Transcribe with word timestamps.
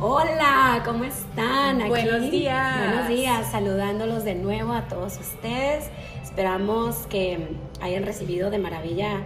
Hola, 0.00 0.82
¿cómo 0.84 1.02
están? 1.02 1.80
Aquí, 1.80 1.88
buenos 1.88 2.30
días. 2.30 2.78
Buenos 2.78 3.08
días, 3.08 3.50
saludándolos 3.50 4.22
de 4.22 4.36
nuevo 4.36 4.72
a 4.72 4.82
todos 4.82 5.18
ustedes. 5.18 5.90
Esperamos 6.22 7.08
que 7.08 7.48
hayan 7.80 8.04
recibido 8.04 8.48
de 8.48 8.58
maravilla 8.58 9.22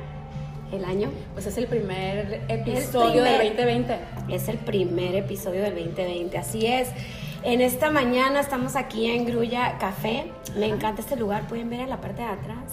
el 0.72 0.87
año. 0.87 1.11
Pues 1.35 1.45
es 1.45 1.58
el 1.58 1.66
primer 1.66 2.40
episodio 2.48 3.22
del 3.22 3.54
2020. 3.54 3.98
Es 4.30 4.48
el 4.48 4.56
primer 4.56 5.14
episodio 5.14 5.61
del 5.61 5.74
2020, 5.74 6.39
así 6.39 6.64
es. 6.64 6.89
En 7.43 7.61
esta 7.61 7.91
mañana 7.91 8.41
estamos 8.41 8.75
aquí 8.75 9.11
en 9.11 9.27
Grulla 9.27 9.77
Café. 9.77 10.32
Me 10.57 10.68
encanta 10.68 11.02
este 11.02 11.16
lugar, 11.16 11.46
pueden 11.48 11.68
ver 11.68 11.80
en 11.80 11.91
la 11.91 12.00
parte 12.00 12.23
de 12.23 12.29
atrás. 12.29 12.73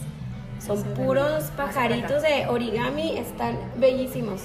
Son 0.66 0.82
puros 0.96 1.52
pajaritos 1.58 2.22
de 2.22 2.48
origami, 2.48 3.18
están 3.18 3.58
bellísimos. 3.76 4.40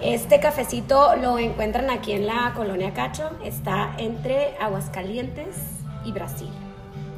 Este 0.00 0.40
cafecito 0.40 1.16
lo 1.16 1.38
encuentran 1.38 1.90
aquí 1.90 2.12
en 2.12 2.26
la 2.26 2.52
colonia 2.54 2.92
Cacho, 2.92 3.30
está 3.44 3.94
entre 3.98 4.56
Aguascalientes 4.60 5.56
y 6.04 6.12
Brasil. 6.12 6.50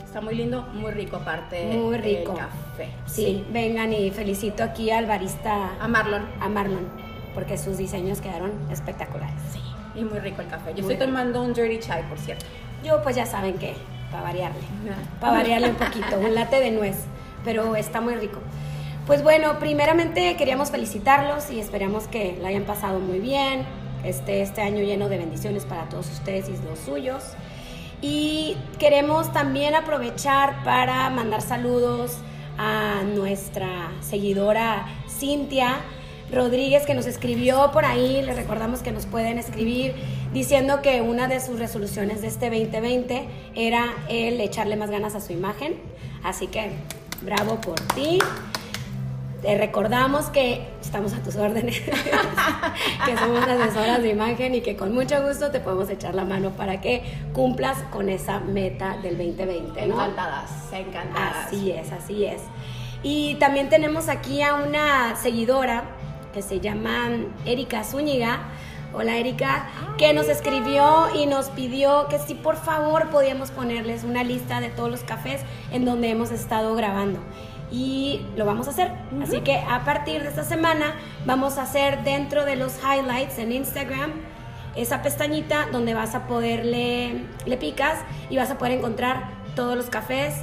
Está 0.05 0.21
muy 0.21 0.37
lindo, 0.37 0.63
muy 0.75 0.93
rico 0.93 1.17
aparte. 1.17 1.65
Muy 1.77 1.97
rico. 1.97 2.33
El 2.33 2.39
café. 2.39 2.89
Sí, 3.07 3.45
vengan 3.51 3.93
y 3.93 4.11
felicito 4.11 4.63
aquí 4.63 4.91
al 4.91 5.07
barista. 5.07 5.71
A 5.81 5.89
Marlon. 5.89 6.25
A 6.41 6.49
Marlon, 6.49 6.87
porque 7.35 7.59
sus 7.59 7.79
diseños 7.79 8.21
quedaron 8.21 8.53
espectaculares. 8.71 9.35
Sí, 9.53 9.61
y 9.97 10.05
muy 10.05 10.21
rico 10.21 10.41
el 10.43 10.49
café. 10.49 10.73
Yo 10.75 10.83
estoy 10.83 10.97
tomando 10.97 11.43
un 11.43 11.53
dirty 11.53 11.81
chai, 11.81 12.09
por 12.09 12.19
cierto. 12.19 12.45
Yo 12.85 13.03
pues 13.03 13.17
ya 13.17 13.27
saben 13.27 13.55
que, 13.55 13.75
para 14.13 14.23
variarle. 14.23 14.61
Para 15.21 15.33
variarle 15.33 15.71
un 15.71 15.77
poquito, 15.77 16.21
un 16.21 16.35
latte 16.35 16.61
de 16.61 16.71
nuez, 16.71 16.97
pero 17.45 17.75
está 17.75 18.01
muy 18.01 18.15
rico. 18.15 18.39
Pues 19.07 19.23
bueno, 19.23 19.59
primeramente 19.59 20.35
queríamos 20.37 20.71
felicitarlos 20.71 21.51
y 21.51 21.61
esperamos 21.61 22.07
que 22.07 22.39
la 22.41 22.49
hayan 22.49 22.65
pasado 22.65 23.01
muy 23.01 23.19
bien. 23.19 23.67
Este, 24.03 24.41
este 24.41 24.63
año 24.63 24.83
lleno 24.83 25.11
de 25.11 25.19
bendiciones 25.19 25.67
para 25.67 25.91
todos 25.91 26.11
ustedes 26.11 26.49
y 26.49 26.53
los 26.67 26.79
suyos. 26.79 27.23
Y 28.01 28.57
queremos 28.79 29.31
también 29.31 29.75
aprovechar 29.75 30.65
para 30.65 31.11
mandar 31.11 31.43
saludos 31.43 32.17
a 32.57 33.03
nuestra 33.03 33.93
seguidora 34.01 34.87
Cintia 35.07 35.81
Rodríguez 36.33 36.87
que 36.87 36.95
nos 36.95 37.05
escribió 37.05 37.73
por 37.73 37.85
ahí. 37.85 38.23
Les 38.23 38.37
recordamos 38.37 38.81
que 38.81 38.91
nos 38.91 39.05
pueden 39.05 39.37
escribir 39.37 39.95
diciendo 40.33 40.81
que 40.81 41.03
una 41.03 41.29
de 41.29 41.41
sus 41.41 41.59
resoluciones 41.59 42.23
de 42.23 42.29
este 42.29 42.49
2020 42.49 43.29
era 43.55 43.85
el 44.09 44.41
echarle 44.41 44.77
más 44.77 44.91
ganas 44.91 45.15
a 45.15 45.21
su 45.21 45.35
imagen. 45.35 45.75
Así 46.23 46.47
que 46.47 46.71
bravo 47.21 47.61
por 47.61 47.79
ti. 47.95 48.19
Te 49.45 49.59
recordamos 49.59 50.31
que 50.31 50.67
estamos 50.81 51.13
a 51.13 51.19
tus 51.19 51.37
órdenes, 51.37 51.79
que 53.05 53.17
somos 53.19 53.47
asesoras 53.47 54.01
de 54.01 54.09
imagen 54.09 54.55
y 54.55 54.63
que 54.63 54.75
con 54.75 54.95
mucho 54.95 55.23
gusto 55.23 55.51
te 55.51 55.61
podemos 55.61 55.91
echar 55.91 56.15
la 56.15 56.25
mano 56.25 56.53
para 56.53 56.81
que 56.81 57.03
cumplas 57.35 57.77
con 57.91 58.09
esa 58.09 58.41
meta 58.41 58.97
del 59.03 59.19
2020. 59.19 59.87
¿no? 59.87 59.97
Encantadas, 59.97 60.51
encantadas. 60.73 61.49
Así 61.49 61.71
es, 61.73 61.93
así 61.93 62.25
es. 62.25 62.41
Y 63.03 63.35
también 63.35 63.69
tenemos 63.69 64.09
aquí 64.09 64.41
a 64.41 64.55
una 64.55 65.15
seguidora 65.17 65.85
que 66.33 66.41
se 66.41 66.61
llama 66.61 67.11
Erika 67.45 67.85
Zúñiga. 67.85 68.49
Hola 68.95 69.19
Erika, 69.19 69.69
que 69.99 70.15
nos 70.15 70.29
escribió 70.29 71.09
y 71.15 71.27
nos 71.27 71.51
pidió 71.51 72.07
que 72.09 72.19
si 72.19 72.35
por 72.35 72.57
favor 72.57 73.11
podíamos 73.11 73.51
ponerles 73.51 74.05
una 74.05 74.23
lista 74.25 74.61
de 74.61 74.71
todos 74.71 74.91
los 74.91 75.01
cafés 75.01 75.43
en 75.71 75.85
donde 75.85 76.09
hemos 76.09 76.31
estado 76.31 76.75
grabando 76.77 77.19
y 77.75 78.21
lo 78.37 78.45
vamos 78.47 78.69
a 78.69 78.71
hacer. 78.71 78.93
Así 79.21 79.41
que 79.41 79.57
a 79.57 79.85
partir 79.85 80.23
de 80.23 80.29
esta 80.29 80.45
semana 80.45 80.95
vamos 81.27 81.59
a 81.59 81.63
hacer 81.63 82.05
dentro 82.05 82.45
de 82.45 82.55
los 82.55 82.79
highlights 82.79 83.39
en 83.39 83.51
Instagram 83.51 84.13
esa 84.77 85.03
pestañita 85.03 85.67
donde 85.73 85.93
vas 85.95 86.15
a 86.15 86.27
poderle, 86.27 87.25
le 87.47 87.57
picas 87.57 87.99
y 88.31 88.37
vas 88.37 88.51
a 88.51 88.59
poder 88.59 88.79
encontrar 88.79 89.31
todos 89.57 89.77
los 89.77 89.87
cafés. 89.87 90.35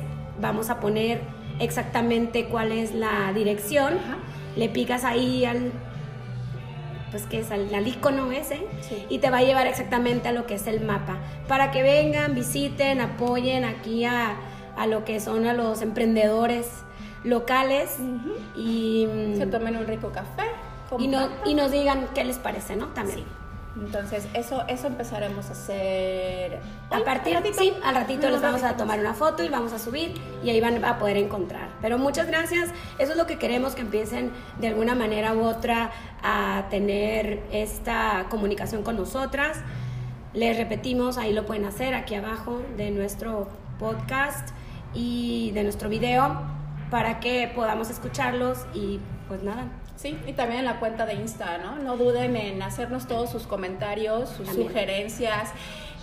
Vamos 0.41 0.69
a 0.69 0.81
poner 0.81 1.21
exactamente 1.59 2.45
cuál 2.45 2.73
es 2.73 2.93
la 2.93 3.31
dirección. 3.33 3.97
Le 4.58 4.67
picas 4.67 5.05
ahí 5.05 5.45
al 5.45 5.71
pues 7.11 7.23
que 7.23 7.39
es 7.39 7.52
al, 7.52 7.87
icono 7.87 8.31
ese 8.31 8.65
y 9.09 9.20
te 9.20 9.30
va 9.30 9.39
a 9.39 9.43
llevar 9.43 9.67
exactamente 9.67 10.30
a 10.30 10.31
lo 10.31 10.45
que 10.45 10.55
es 10.55 10.65
el 10.65 10.80
mapa 10.80 11.17
para 11.47 11.70
que 11.71 11.81
vengan, 11.81 12.36
visiten, 12.36 13.02
apoyen 13.02 13.65
aquí 13.65 14.05
a, 14.05 14.37
a 14.77 14.87
lo 14.87 15.03
que 15.03 15.20
son 15.20 15.45
a 15.45 15.53
los 15.53 15.81
emprendedores 15.81 16.70
locales 17.23 17.98
y 18.55 19.08
se 19.37 19.45
tomen 19.48 19.77
un 19.77 19.86
rico 19.86 20.11
café 20.11 20.48
y, 20.99 21.08
no, 21.08 21.30
y 21.45 21.54
nos 21.54 21.71
digan 21.71 22.08
qué 22.14 22.23
les 22.23 22.37
parece, 22.37 22.76
¿no? 22.76 22.87
También. 22.87 23.26
Entonces, 23.80 24.27
eso, 24.33 24.64
eso 24.67 24.87
empezaremos 24.87 25.48
a 25.48 25.52
hacer. 25.54 26.59
A 26.89 26.99
partir 27.05 27.42
de 27.42 27.54
sí, 27.54 27.73
al 27.86 27.95
ratito 27.95 28.30
les 28.30 28.42
vamos 28.42 28.64
a 28.64 28.76
tomar 28.76 28.99
una 28.99 29.14
foto 29.14 29.43
y 29.43 29.49
vamos 29.49 29.71
a 29.71 29.80
subir 29.80 30.14
y 30.43 30.49
ahí 30.49 30.59
van 30.59 30.83
a 30.83 30.99
poder 30.99 31.15
encontrar. 31.15 31.70
Pero 31.82 31.98
muchas 31.98 32.27
gracias. 32.27 32.70
Eso 32.99 33.14
es 33.14 33.17
lo 33.17 33.27
que 33.27 33.38
queremos 33.38 33.73
que 33.73 33.82
empiecen 33.82 34.32
de 34.59 34.67
alguna 34.67 34.93
manera 34.93 35.33
u 35.33 35.43
otra 35.43 35.92
a 36.21 36.65
tener 36.70 37.42
esta 37.53 38.26
comunicación 38.30 38.83
con 38.83 38.98
nosotras. 38.98 39.59
Les 40.33 40.58
repetimos, 40.58 41.17
ahí 41.17 41.32
lo 41.32 41.45
pueden 41.45 41.64
hacer 41.64 41.93
aquí 41.93 42.15
abajo 42.15 42.61
de 42.76 42.92
nuestro 42.92 43.48
podcast 43.80 44.49
y 44.93 45.52
de 45.52 45.64
nuestro 45.64 45.88
video 45.88 46.61
para 46.91 47.19
que 47.21 47.49
podamos 47.55 47.89
escucharlos 47.89 48.59
y 48.75 48.99
pues 49.27 49.41
nada. 49.41 49.65
Sí, 49.95 50.17
y 50.27 50.33
también 50.33 50.59
en 50.59 50.65
la 50.65 50.79
cuenta 50.79 51.05
de 51.05 51.13
Insta, 51.13 51.57
¿no? 51.57 51.77
No 51.77 51.95
duden 51.95 52.35
en 52.35 52.61
hacernos 52.61 53.07
todos 53.07 53.29
sus 53.29 53.43
comentarios, 53.43 54.29
sus 54.29 54.49
sugerencias, 54.49 55.49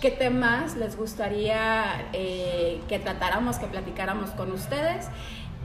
qué 0.01 0.09
temas 0.09 0.75
les 0.75 0.97
gustaría 0.97 2.09
eh, 2.13 2.81
que 2.87 2.97
tratáramos, 2.97 3.57
que 3.59 3.67
platicáramos 3.67 4.31
con 4.31 4.51
ustedes. 4.51 5.07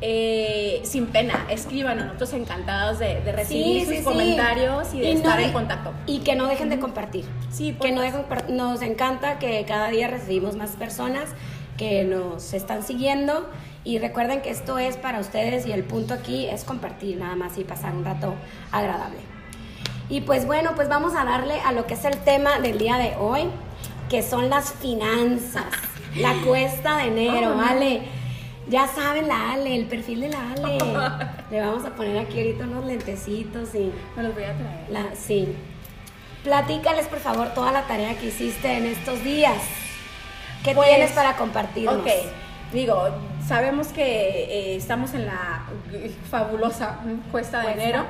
Eh, 0.00 0.80
sin 0.82 1.06
pena, 1.06 1.46
escríbanos, 1.48 2.06
nosotros 2.06 2.32
encantados 2.34 2.98
de, 2.98 3.20
recibir 3.32 3.86
sus 3.86 4.04
comentarios 4.04 4.92
y 4.92 5.00
de 5.00 5.12
estar 5.12 5.40
en 5.40 5.52
contacto. 5.52 5.92
Y 6.06 6.18
que 6.18 6.34
no 6.34 6.46
dejen 6.46 6.68
de 6.68 6.80
compartir. 6.80 7.24
Sí, 7.50 7.74
que 7.80 7.92
no 7.92 8.02
dejen, 8.02 8.24
nos 8.50 8.82
encanta 8.82 9.38
que 9.38 9.64
cada 9.66 9.88
día 9.88 10.08
recibimos 10.08 10.56
más 10.56 10.72
personas 10.72 11.30
que 11.78 12.04
nos 12.04 12.52
están 12.52 12.82
siguiendo 12.82 13.48
y 13.84 13.98
recuerden 13.98 14.40
que 14.40 14.50
esto 14.50 14.78
es 14.78 14.96
para 14.96 15.20
ustedes 15.20 15.66
y 15.66 15.72
el 15.72 15.84
punto 15.84 16.14
aquí 16.14 16.46
es 16.46 16.64
compartir 16.64 17.18
nada 17.18 17.36
más 17.36 17.58
y 17.58 17.64
pasar 17.64 17.94
un 17.94 18.04
rato 18.04 18.34
agradable. 18.72 19.18
Y 20.08 20.22
pues 20.22 20.46
bueno, 20.46 20.72
pues 20.74 20.88
vamos 20.88 21.14
a 21.14 21.24
darle 21.24 21.60
a 21.60 21.72
lo 21.72 21.86
que 21.86 21.94
es 21.94 22.04
el 22.04 22.18
tema 22.18 22.58
del 22.60 22.78
día 22.78 22.96
de 22.96 23.14
hoy, 23.18 23.44
que 24.08 24.22
son 24.22 24.48
las 24.48 24.72
finanzas, 24.72 25.64
la 26.16 26.32
cuesta 26.46 26.96
de 26.96 27.04
enero, 27.04 27.56
¿vale? 27.56 28.02
Ya 28.68 28.86
saben 28.86 29.28
la 29.28 29.52
Ale, 29.52 29.76
el 29.76 29.86
perfil 29.86 30.22
de 30.22 30.28
la 30.30 30.52
Ale. 30.52 30.78
Le 31.50 31.60
vamos 31.60 31.84
a 31.84 31.90
poner 31.90 32.18
aquí 32.18 32.38
ahorita 32.38 32.64
unos 32.64 32.86
lentecitos 32.86 33.74
y... 33.74 33.92
Me 34.16 34.22
los 34.22 34.34
voy 34.34 34.44
a 34.44 34.54
traer. 34.56 34.90
La, 34.90 35.14
sí. 35.14 35.54
Platícales, 36.42 37.06
por 37.06 37.18
favor, 37.18 37.48
toda 37.54 37.72
la 37.72 37.82
tarea 37.82 38.16
que 38.18 38.26
hiciste 38.26 38.76
en 38.76 38.86
estos 38.86 39.22
días. 39.22 39.58
¿Qué 40.62 40.74
pues, 40.74 40.88
tienes 40.88 41.12
para 41.12 41.36
compartirnos? 41.36 41.96
Ok, 41.96 42.08
digo, 42.72 43.08
sabemos 43.46 43.88
que 43.88 44.02
eh, 44.02 44.76
estamos 44.76 45.14
en 45.14 45.26
la 45.26 45.66
fabulosa 46.30 47.00
cuesta 47.30 47.62
de 47.62 47.72
enero. 47.72 48.04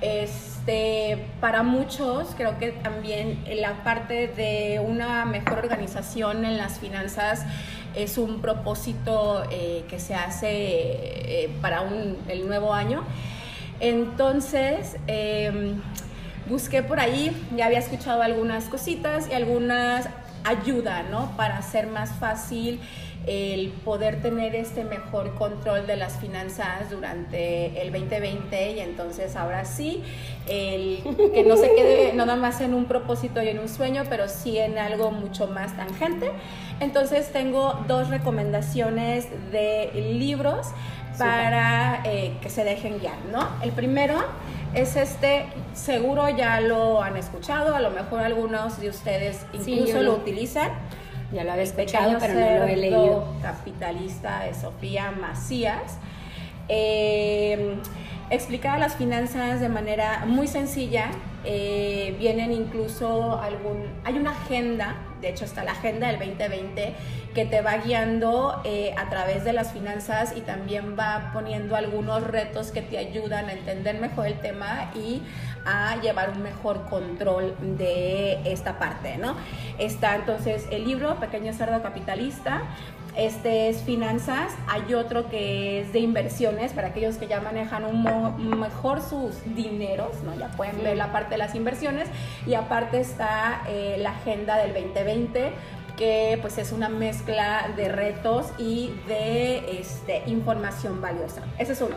Este, 0.00 1.26
para 1.40 1.62
muchos 1.62 2.34
creo 2.36 2.58
que 2.58 2.70
también 2.70 3.42
la 3.54 3.82
parte 3.82 4.28
de 4.28 4.78
una 4.84 5.24
mejor 5.24 5.58
organización 5.60 6.44
en 6.44 6.58
las 6.58 6.78
finanzas 6.78 7.46
es 7.94 8.18
un 8.18 8.42
propósito 8.42 9.44
eh, 9.50 9.84
que 9.88 9.98
se 9.98 10.14
hace 10.14 10.48
eh, 10.50 11.50
para 11.62 11.82
el 12.28 12.46
nuevo 12.46 12.74
año. 12.74 13.04
Entonces, 13.80 14.96
em, 15.06 15.80
busqué 16.48 16.82
por 16.82 17.00
ahí, 17.00 17.30
ya 17.56 17.66
había 17.66 17.78
escuchado 17.78 18.22
algunas 18.22 18.64
cositas 18.66 19.28
y 19.30 19.34
algunas 19.34 20.08
ayuda, 20.44 21.02
¿no? 21.10 21.36
Para 21.36 21.58
hacer 21.58 21.86
más 21.86 22.12
fácil 22.12 22.80
el 23.26 23.70
poder 23.70 24.22
tener 24.22 24.54
este 24.54 24.84
mejor 24.84 25.34
control 25.34 25.86
de 25.86 25.96
las 25.96 26.18
finanzas 26.18 26.88
durante 26.90 27.82
el 27.82 27.90
2020 27.90 28.72
y 28.72 28.80
entonces 28.80 29.34
ahora 29.34 29.64
sí, 29.64 30.02
el, 30.48 31.02
que 31.34 31.42
no 31.42 31.56
se 31.56 31.74
quede 31.74 32.12
nada 32.14 32.36
más 32.36 32.60
en 32.60 32.72
un 32.72 32.86
propósito 32.86 33.42
y 33.42 33.48
en 33.48 33.58
un 33.58 33.68
sueño, 33.68 34.04
pero 34.08 34.28
sí 34.28 34.58
en 34.58 34.78
algo 34.78 35.10
mucho 35.10 35.48
más 35.48 35.76
tangente. 35.76 36.30
Entonces 36.78 37.32
tengo 37.32 37.84
dos 37.88 38.10
recomendaciones 38.10 39.26
de 39.50 39.90
libros 40.12 40.68
para 41.18 42.02
eh, 42.04 42.36
que 42.40 42.50
se 42.50 42.62
dejen 42.62 42.98
guiar, 42.98 43.16
¿no? 43.32 43.48
El 43.62 43.72
primero 43.72 44.22
es 44.74 44.94
este, 44.96 45.46
seguro 45.72 46.28
ya 46.28 46.60
lo 46.60 47.02
han 47.02 47.16
escuchado, 47.16 47.74
a 47.74 47.80
lo 47.80 47.90
mejor 47.90 48.20
algunos 48.20 48.78
de 48.78 48.90
ustedes 48.90 49.46
incluso 49.54 50.02
lo 50.02 50.14
utilizan 50.14 50.70
ya 51.36 51.44
lo 51.44 51.52
había 51.52 51.64
escuchado, 51.64 52.16
pero 52.18 52.34
no 52.34 52.40
lo 52.40 52.64
he 52.64 52.76
leído. 52.76 53.34
Capitalista 53.42 54.40
de 54.44 54.54
Sofía 54.54 55.12
Macías. 55.12 55.98
Eh, 56.68 57.76
explica 58.30 58.76
las 58.78 58.96
finanzas 58.96 59.60
de 59.60 59.68
manera 59.68 60.24
muy 60.26 60.48
sencilla 60.48 61.10
eh, 61.44 62.16
vienen 62.18 62.52
incluso 62.52 63.40
algún, 63.40 63.86
hay 64.02 64.18
una 64.18 64.32
agenda, 64.32 64.96
de 65.20 65.28
hecho 65.28 65.44
está 65.44 65.62
la 65.62 65.72
agenda 65.72 66.08
del 66.08 66.18
2020 66.18 66.92
que 67.36 67.44
te 67.44 67.60
va 67.60 67.76
guiando 67.76 68.62
eh, 68.64 68.94
a 68.96 69.10
través 69.10 69.44
de 69.44 69.52
las 69.52 69.70
finanzas 69.74 70.32
y 70.34 70.40
también 70.40 70.96
va 70.98 71.32
poniendo 71.34 71.76
algunos 71.76 72.24
retos 72.24 72.70
que 72.70 72.80
te 72.80 72.96
ayudan 72.96 73.50
a 73.50 73.52
entender 73.52 74.00
mejor 74.00 74.26
el 74.26 74.40
tema 74.40 74.90
y 74.94 75.20
a 75.66 76.00
llevar 76.00 76.30
un 76.30 76.42
mejor 76.42 76.86
control 76.88 77.54
de 77.60 78.40
esta 78.50 78.78
parte, 78.78 79.18
¿no? 79.18 79.36
Está 79.78 80.16
entonces 80.16 80.66
el 80.70 80.86
libro 80.86 81.20
Pequeño 81.20 81.52
Cerdo 81.52 81.82
Capitalista, 81.82 82.62
este 83.16 83.68
es 83.68 83.82
finanzas, 83.82 84.54
hay 84.66 84.94
otro 84.94 85.28
que 85.28 85.82
es 85.82 85.92
de 85.92 85.98
inversiones 85.98 86.72
para 86.72 86.88
aquellos 86.88 87.16
que 87.16 87.26
ya 87.26 87.40
manejan 87.40 87.84
un 87.84 88.58
mejor 88.58 89.02
sus 89.02 89.42
dineros, 89.54 90.22
¿no? 90.24 90.34
Ya 90.38 90.48
pueden 90.48 90.82
ver 90.82 90.96
la 90.96 91.12
parte 91.12 91.32
de 91.32 91.38
las 91.38 91.54
inversiones 91.54 92.08
y 92.46 92.54
aparte 92.54 92.98
está 92.98 93.62
eh, 93.68 93.96
la 93.98 94.12
agenda 94.12 94.56
del 94.56 94.72
2020 94.72 95.52
que 95.96 96.38
pues 96.40 96.58
es 96.58 96.72
una 96.72 96.88
mezcla 96.88 97.72
de 97.76 97.88
retos 97.88 98.46
y 98.58 98.92
de 99.08 99.80
este, 99.80 100.22
información 100.26 101.00
valiosa. 101.00 101.42
Ese 101.58 101.72
es 101.72 101.80
uno. 101.80 101.96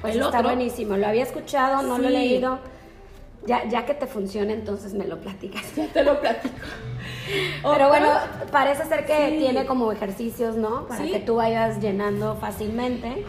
Pues 0.00 0.16
está 0.16 0.42
buenísimo, 0.42 0.96
lo 0.96 1.06
había 1.06 1.22
escuchado, 1.22 1.82
no 1.82 1.98
lo 1.98 2.08
he 2.08 2.10
leído. 2.10 2.58
Ya, 3.46 3.68
ya 3.68 3.84
que 3.84 3.92
te 3.92 4.06
funcione, 4.06 4.54
entonces 4.54 4.94
me 4.94 5.06
lo 5.06 5.20
platicas. 5.20 5.64
Ya 5.76 5.86
te 5.88 6.02
lo 6.02 6.20
platico. 6.20 6.54
Pero 7.62 7.88
bueno, 7.88 8.08
parece 8.50 8.84
ser 8.84 9.06
que 9.06 9.36
tiene 9.38 9.66
como 9.66 9.90
ejercicios, 9.92 10.56
¿no? 10.56 10.86
Para 10.86 11.04
que 11.04 11.20
tú 11.20 11.36
vayas 11.36 11.80
llenando 11.80 12.36
fácilmente 12.36 13.24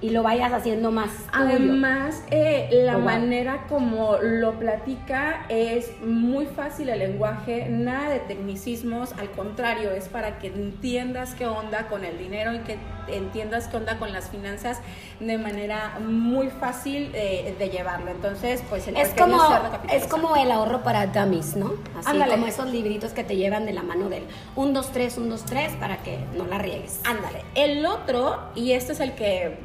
y 0.00 0.10
lo 0.10 0.22
vayas 0.22 0.52
haciendo 0.52 0.90
más 0.90 1.10
Además, 1.32 2.22
eh, 2.30 2.68
la 2.84 2.98
manera 2.98 3.66
como 3.68 4.16
lo 4.18 4.58
platica 4.58 5.44
es 5.48 5.90
muy 6.02 6.46
fácil 6.46 6.88
el 6.88 6.98
lenguaje, 6.98 7.66
nada 7.68 8.10
de 8.10 8.20
tecnicismos, 8.20 9.12
al 9.12 9.30
contrario, 9.30 9.90
es 9.92 10.08
para 10.08 10.38
que 10.38 10.48
entiendas 10.48 11.34
qué 11.34 11.46
onda 11.46 11.88
con 11.88 12.04
el 12.04 12.18
dinero 12.18 12.54
y 12.54 12.58
que 12.60 12.78
entiendas 13.08 13.68
qué 13.68 13.76
onda 13.76 13.98
con 13.98 14.12
las 14.12 14.30
finanzas 14.30 14.80
de 15.18 15.38
manera 15.38 15.98
muy 16.00 16.48
fácil 16.48 17.10
eh, 17.14 17.54
de 17.58 17.68
llevarlo. 17.68 18.10
Entonces, 18.10 18.62
pues 18.68 18.88
el 18.88 18.96
es 18.96 19.10
como 19.10 19.40
es 19.92 20.06
como 20.06 20.36
el 20.36 20.50
ahorro 20.50 20.82
para 20.82 21.06
dummies, 21.06 21.56
¿no? 21.56 21.72
Así 21.98 22.18
como 22.18 22.46
esos 22.46 22.70
libritos 22.70 23.12
que 23.12 23.24
te 23.24 23.36
llevan 23.36 23.66
de 23.66 23.72
la 23.72 23.82
mano 23.82 24.08
del 24.08 24.24
1 24.56 24.72
2 24.72 24.92
3 24.92 25.18
1 25.18 25.28
2 25.28 25.44
3 25.44 25.72
para 25.74 25.98
que 25.98 26.18
no 26.36 26.46
la 26.46 26.58
riegues. 26.58 27.00
Ándale. 27.04 27.42
El 27.54 27.84
otro 27.86 28.38
y 28.54 28.72
este 28.72 28.92
es 28.92 29.00
el 29.00 29.14
que 29.14 29.58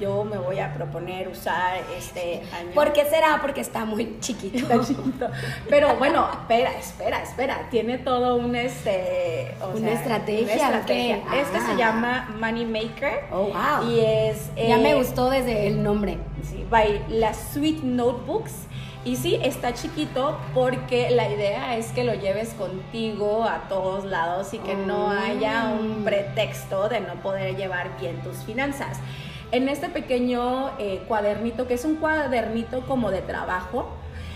yo 0.00 0.24
me 0.24 0.38
voy 0.38 0.58
a 0.58 0.72
proponer 0.72 1.28
usar 1.28 1.80
este 1.96 2.42
año. 2.52 2.72
¿Por 2.74 2.92
qué 2.92 3.04
será? 3.04 3.38
Porque 3.40 3.60
está 3.60 3.84
muy 3.84 4.18
chiquito. 4.20 4.58
Está 4.62 4.84
chiquito. 4.84 5.28
Pero 5.68 5.96
bueno, 5.96 6.28
espera, 6.32 6.72
espera, 6.78 7.22
espera. 7.22 7.68
Tiene 7.70 7.98
todo 7.98 8.36
un 8.36 8.54
este. 8.56 9.54
una, 9.74 9.92
estrategia, 9.92 10.54
estrategia. 10.54 11.22
Este 11.34 11.60
se 11.60 11.72
ah. 11.72 11.76
llama 11.76 12.36
Money 12.38 12.64
Maker. 12.64 13.24
Oh, 13.30 13.44
wow. 13.44 13.90
Y 13.90 14.00
es. 14.00 14.50
ya 14.56 14.78
me 14.78 14.92
eh, 14.92 14.94
gustó 14.94 15.30
desde 15.30 15.66
el 15.66 15.82
nombre. 15.82 16.18
Sí, 16.42 16.66
by 16.70 17.04
las 17.08 17.52
Sweet 17.52 17.82
Notebooks. 17.82 18.66
Y 19.04 19.16
sí, 19.16 19.40
está 19.42 19.74
chiquito 19.74 20.38
porque 20.54 21.10
la 21.10 21.28
idea 21.28 21.76
es 21.76 21.90
que 21.90 22.04
lo 22.04 22.14
lleves 22.14 22.50
contigo 22.50 23.42
a 23.42 23.68
todos 23.68 24.04
lados 24.04 24.54
y 24.54 24.58
que 24.58 24.76
no 24.76 25.10
haya 25.10 25.74
un 25.76 26.02
oh. 26.02 26.04
pretexto 26.04 26.88
de 26.88 27.00
no 27.00 27.14
poder 27.16 27.56
llevar 27.56 27.98
bien 27.98 28.20
tus 28.22 28.36
finanzas 28.44 29.00
en 29.52 29.68
este 29.68 29.90
pequeño 29.90 30.70
eh, 30.78 31.02
cuadernito, 31.06 31.68
que 31.68 31.74
es 31.74 31.84
un 31.84 31.96
cuadernito 31.96 32.86
como 32.86 33.10
de 33.10 33.20
trabajo, 33.20 33.86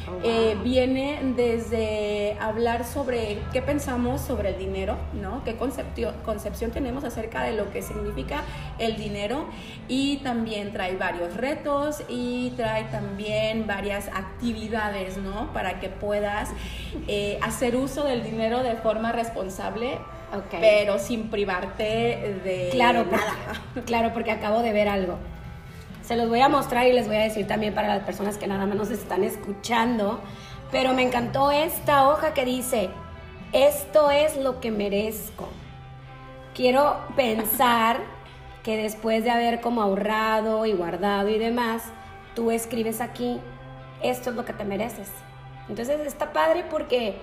oh, 0.09 0.21
eh, 0.23 0.57
viene 0.63 1.21
desde 1.35 2.37
hablar 2.39 2.85
sobre 2.85 3.39
qué 3.51 3.63
pensamos 3.63 4.21
sobre 4.21 4.51
el 4.51 4.59
dinero, 4.59 4.97
¿no? 5.15 5.43
Qué 5.43 5.57
concepción 5.57 6.71
tenemos 6.71 7.03
acerca 7.03 7.43
de 7.43 7.53
lo 7.53 7.71
que 7.71 7.81
significa 7.81 8.43
el 8.79 8.97
dinero 8.97 9.47
y 9.89 10.19
también 10.19 10.75
trae 10.75 10.97
varios 10.97 11.35
retos 11.35 12.03
y 12.11 12.53
trae 12.59 12.85
también 12.85 13.67
varias 13.67 14.09
actividades, 14.09 15.17
¿no? 15.17 15.51
Para 15.55 15.81
que 15.81 15.89
puedas 15.89 16.51
eh, 17.09 17.39
hacer 17.41 17.75
uso 17.75 18.05
del 18.05 18.23
dinero 18.23 18.63
de 18.63 18.77
forma 18.77 19.13
responsable 19.13 19.99
pero 20.51 20.99
sin 20.99 21.31
privarte 21.31 22.41
de 22.45 22.69
claro, 22.71 23.05
nada. 23.05 23.35
claro, 23.87 24.13
porque 24.13 24.31
acabo 24.31 24.63
de 24.63 24.73
ver 24.73 24.89
algo. 24.89 25.19
Se 26.03 26.17
los 26.17 26.29
voy 26.29 26.41
a 26.41 26.49
mostrar 26.49 26.87
y 26.87 26.93
les 26.93 27.09
voy 27.09 27.17
a 27.17 27.23
decir 27.23 27.47
también 27.47 27.75
para 27.75 27.89
las 27.89 28.05
personas 28.05 28.39
que 28.39 28.47
nada 28.47 28.67
más 28.67 28.77
nos 28.77 28.91
están 28.91 29.25
escuchando. 29.25 30.21
Pero 30.71 30.93
me 30.95 31.03
encantó 31.03 31.51
esta 31.51 32.09
hoja 32.09 32.35
que 32.35 32.45
dice, 32.45 32.91
esto 33.53 34.11
es 34.11 34.37
lo 34.37 34.61
que 34.61 34.71
merezco. 34.71 35.49
Quiero 36.55 36.97
pensar 37.17 38.01
que 38.63 38.77
después 38.77 39.25
de 39.25 39.31
haber 39.31 39.61
como 39.61 39.83
ahorrado 39.83 40.67
y 40.67 40.73
guardado 40.73 41.29
y 41.29 41.39
demás, 41.39 41.85
tú 42.35 42.51
escribes 42.51 43.01
aquí, 43.01 43.41
esto 44.03 44.31
es 44.31 44.37
lo 44.37 44.45
que 44.45 44.53
te 44.53 44.65
mereces. 44.65 45.11
Entonces 45.69 46.01
está 46.07 46.33
padre 46.33 46.65
porque 46.71 47.17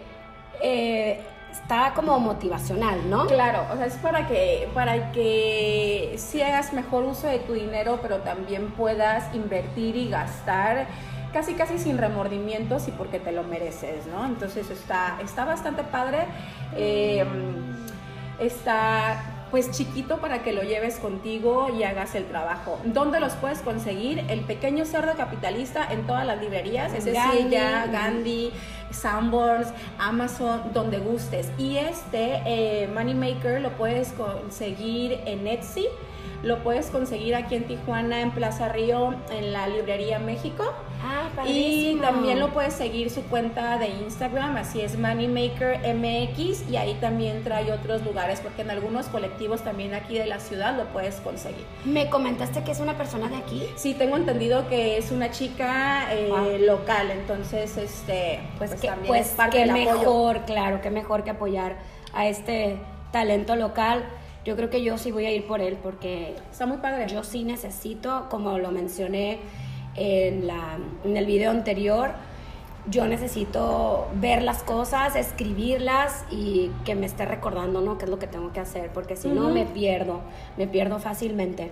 eh, 0.61 1.21
está 1.53 1.93
como 1.93 2.19
motivacional, 2.19 3.07
¿no? 3.09 3.27
Claro, 3.27 3.67
o 3.71 3.77
sea, 3.77 3.85
es 3.85 3.93
para 3.97 4.27
que, 4.27 4.67
para 4.73 5.11
que 5.11 6.15
sí 6.17 6.41
hagas 6.41 6.73
mejor 6.73 7.03
uso 7.03 7.27
de 7.27 7.39
tu 7.39 7.53
dinero, 7.53 7.99
pero 8.01 8.17
también 8.17 8.71
puedas 8.71 9.33
invertir 9.35 9.95
y 9.95 10.09
gastar 10.09 10.87
casi 11.31 11.53
casi 11.53 11.77
sin 11.77 11.97
remordimientos 11.99 12.87
y 12.87 12.91
porque 12.91 13.19
te 13.19 13.31
lo 13.31 13.43
mereces, 13.43 14.07
¿no? 14.07 14.25
Entonces 14.25 14.69
está, 14.71 15.19
está 15.23 15.45
bastante 15.45 15.83
padre. 15.83 16.25
Eh, 16.75 17.23
está 18.39 19.32
pues 19.53 19.69
chiquito 19.69 20.17
para 20.17 20.41
que 20.41 20.51
lo 20.51 20.63
lleves 20.63 20.97
contigo 20.97 21.69
y 21.69 21.83
hagas 21.83 22.15
el 22.15 22.25
trabajo. 22.25 22.79
¿Dónde 22.85 23.19
los 23.19 23.33
puedes 23.33 23.59
conseguir? 23.59 24.25
El 24.27 24.39
pequeño 24.39 24.83
cerdo 24.83 25.13
capitalista 25.15 25.87
en 25.93 26.07
todas 26.07 26.25
las 26.25 26.41
librerías, 26.41 26.91
es 26.91 27.05
decir, 27.05 27.49
ya 27.51 27.85
Gandhi, 27.85 28.51
Sanborns, 28.89 29.67
Amazon, 29.99 30.73
donde 30.73 30.97
gustes. 30.97 31.51
Y 31.59 31.77
este 31.77 32.41
eh, 32.47 32.89
Moneymaker 32.95 33.61
lo 33.61 33.69
puedes 33.77 34.13
conseguir 34.13 35.19
en 35.27 35.45
Etsy, 35.45 35.85
lo 36.43 36.61
puedes 36.63 36.89
conseguir 36.89 37.35
aquí 37.35 37.55
en 37.55 37.65
Tijuana, 37.65 38.21
en 38.21 38.31
Plaza 38.31 38.69
Río, 38.69 39.15
en 39.31 39.53
la 39.53 39.67
Librería 39.67 40.19
México. 40.19 40.73
Ah, 41.05 41.29
y 41.45 41.97
también 42.01 42.39
lo 42.39 42.53
puedes 42.53 42.73
seguir 42.73 43.09
su 43.09 43.23
cuenta 43.23 43.77
de 43.77 43.89
Instagram, 43.89 44.55
así 44.55 44.79
es 44.79 44.97
Moneymaker 44.97 45.79
MX, 45.95 46.69
y 46.69 46.77
ahí 46.77 46.93
también 47.01 47.43
trae 47.43 47.71
otros 47.73 48.03
lugares, 48.03 48.39
porque 48.39 48.61
en 48.61 48.71
algunos 48.71 49.07
colectivos 49.07 49.63
también 49.63 49.93
aquí 49.93 50.17
de 50.17 50.25
la 50.25 50.39
ciudad 50.39 50.77
lo 50.77 50.85
puedes 50.93 51.15
conseguir. 51.15 51.65
¿Me 51.83 52.09
comentaste 52.09 52.63
que 52.63 52.71
es 52.71 52.79
una 52.79 52.97
persona 52.97 53.27
de 53.27 53.35
aquí? 53.35 53.67
Sí, 53.75 53.93
tengo 53.95 54.15
entendido 54.15 54.69
que 54.69 54.97
es 54.97 55.11
una 55.11 55.29
chica 55.31 56.07
eh, 56.13 56.59
local, 56.59 57.11
entonces, 57.11 57.75
este, 57.75 58.39
pues, 58.57 58.71
pues 58.71 58.81
también 58.81 59.07
pues 59.07 59.27
es 59.27 59.33
parte 59.33 59.57
qué 59.57 59.71
mejor, 59.71 60.45
claro, 60.45 60.79
qué 60.81 60.89
mejor 60.89 61.23
que 61.25 61.31
apoyar 61.31 61.77
a 62.13 62.27
este 62.27 62.79
talento 63.11 63.55
local. 63.55 64.05
Yo 64.45 64.55
creo 64.55 64.69
que 64.69 64.83
yo 64.83 64.97
sí 64.97 65.11
voy 65.11 65.25
a 65.25 65.31
ir 65.31 65.47
por 65.47 65.61
él 65.61 65.77
porque 65.81 66.35
está 66.51 66.65
muy 66.65 66.77
padre. 66.77 67.07
Yo 67.07 67.23
sí 67.23 67.43
necesito, 67.43 68.27
como 68.29 68.57
lo 68.59 68.71
mencioné 68.71 69.39
en, 69.95 70.47
la, 70.47 70.77
en 71.03 71.15
el 71.15 71.25
video 71.25 71.51
anterior, 71.51 72.11
yo 72.87 73.07
necesito 73.07 74.07
ver 74.15 74.43
las 74.43 74.61
cosas, 74.63 75.15
escribirlas 75.15 76.25
y 76.29 76.69
que 76.83 76.95
me 76.95 77.05
esté 77.05 77.25
recordando, 77.25 77.79
¿no? 77.79 77.97
¿Qué 77.97 78.05
es 78.05 78.11
lo 78.11 78.19
que 78.19 78.27
tengo 78.27 78.51
que 78.51 78.59
hacer? 78.59 78.89
Porque 78.93 79.15
si 79.15 79.29
no, 79.29 79.49
me 79.49 79.65
pierdo, 79.65 80.19
me 80.57 80.67
pierdo 80.67 80.99
fácilmente. 80.99 81.71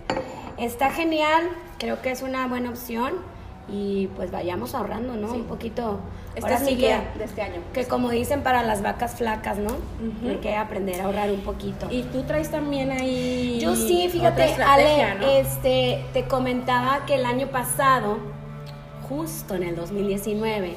Está 0.57 0.89
genial, 0.89 1.49
creo 1.79 2.01
que 2.01 2.11
es 2.11 2.21
una 2.21 2.47
buena 2.47 2.69
opción 2.69 3.15
y 3.71 4.07
pues 4.15 4.31
vayamos 4.31 4.75
ahorrando, 4.75 5.15
¿no? 5.15 5.33
Un 5.33 5.45
poquito. 5.45 5.99
Ahora 6.41 6.57
sí 6.57 6.77
que, 6.77 6.97
de 7.17 7.23
este 7.23 7.41
año. 7.41 7.61
Que 7.73 7.85
como 7.85 8.09
dicen 8.09 8.41
para 8.43 8.63
las 8.63 8.81
vacas 8.81 9.15
flacas, 9.15 9.57
¿no? 9.57 9.77
Hay 10.27 10.37
que 10.37 10.55
aprender 10.55 10.99
a 11.01 11.05
ahorrar 11.05 11.31
un 11.31 11.41
poquito. 11.41 11.87
Y 11.89 12.03
tú 12.03 12.23
traes 12.23 12.49
también 12.51 12.91
ahí. 12.91 13.59
Yo 13.61 13.75
sí, 13.75 14.09
fíjate, 14.09 14.55
Ale, 14.61 15.39
este, 15.39 16.03
te 16.13 16.25
comentaba 16.25 17.05
que 17.05 17.15
el 17.15 17.25
año 17.25 17.47
pasado, 17.47 18.19
justo 19.07 19.55
en 19.55 19.63
el 19.63 19.75
2019, 19.75 20.75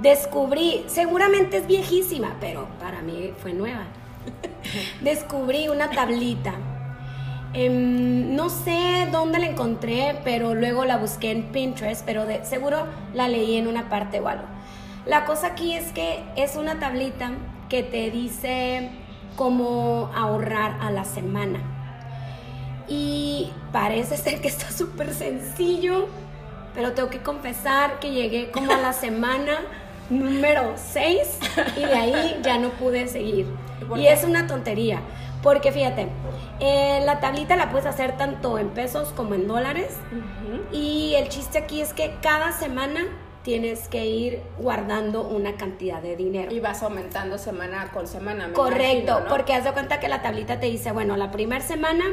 descubrí, 0.00 0.84
seguramente 0.86 1.58
es 1.58 1.66
viejísima, 1.66 2.36
pero 2.40 2.66
para 2.80 3.02
mí 3.02 3.32
fue 3.38 3.52
nueva. 3.52 3.84
descubrí 5.02 5.68
una 5.68 5.90
tablita 5.90 6.54
Em, 7.54 8.34
no 8.34 8.48
sé 8.48 9.08
dónde 9.12 9.38
la 9.38 9.46
encontré, 9.46 10.18
pero 10.24 10.54
luego 10.54 10.84
la 10.84 10.96
busqué 10.96 11.30
en 11.30 11.52
Pinterest, 11.52 12.04
pero 12.04 12.24
de, 12.24 12.44
seguro 12.44 12.86
la 13.12 13.28
leí 13.28 13.56
en 13.56 13.66
una 13.66 13.90
parte 13.90 14.20
o 14.20 14.28
algo. 14.28 14.44
La 15.04 15.24
cosa 15.24 15.48
aquí 15.48 15.74
es 15.74 15.92
que 15.92 16.24
es 16.36 16.56
una 16.56 16.78
tablita 16.78 17.32
que 17.68 17.82
te 17.82 18.10
dice 18.10 18.90
cómo 19.36 20.10
ahorrar 20.14 20.78
a 20.80 20.90
la 20.90 21.04
semana. 21.04 21.60
Y 22.88 23.50
parece 23.70 24.16
ser 24.18 24.40
que 24.40 24.48
está 24.48 24.70
súper 24.70 25.12
sencillo, 25.12 26.06
pero 26.74 26.92
tengo 26.92 27.10
que 27.10 27.18
confesar 27.18 27.98
que 27.98 28.12
llegué 28.12 28.50
como 28.50 28.72
a 28.72 28.78
la 28.78 28.92
semana 28.94 29.58
número 30.08 30.74
6 30.76 31.18
y 31.76 31.80
de 31.80 31.94
ahí 31.94 32.40
ya 32.42 32.58
no 32.58 32.70
pude 32.70 33.08
seguir. 33.08 33.46
Y 33.96 34.06
es 34.06 34.24
una 34.24 34.46
tontería, 34.46 35.00
porque 35.42 35.72
fíjate, 35.72 36.08
eh, 36.60 37.02
la 37.04 37.20
tablita 37.20 37.56
la 37.56 37.70
puedes 37.70 37.86
hacer 37.86 38.16
tanto 38.16 38.58
en 38.58 38.70
pesos 38.70 39.12
como 39.16 39.34
en 39.34 39.48
dólares 39.48 39.96
y 40.72 41.14
el 41.16 41.28
chiste 41.28 41.58
aquí 41.58 41.80
es 41.80 41.92
que 41.92 42.16
cada 42.22 42.52
semana 42.52 43.00
tienes 43.42 43.88
que 43.88 44.06
ir 44.06 44.42
guardando 44.58 45.22
una 45.22 45.56
cantidad 45.56 46.00
de 46.00 46.16
dinero. 46.16 46.52
Y 46.52 46.60
vas 46.60 46.82
aumentando 46.82 47.38
semana 47.38 47.90
con 47.92 48.06
semana. 48.06 48.48
me 48.48 48.54
Correcto, 48.54 48.86
imagino, 48.86 49.20
¿no? 49.20 49.28
porque 49.28 49.54
haz 49.54 49.64
de 49.64 49.72
cuenta 49.72 50.00
que 50.00 50.08
la 50.08 50.22
tablita 50.22 50.60
te 50.60 50.66
dice, 50.66 50.92
bueno, 50.92 51.16
la 51.16 51.30
primera 51.30 51.64
semana, 51.64 52.04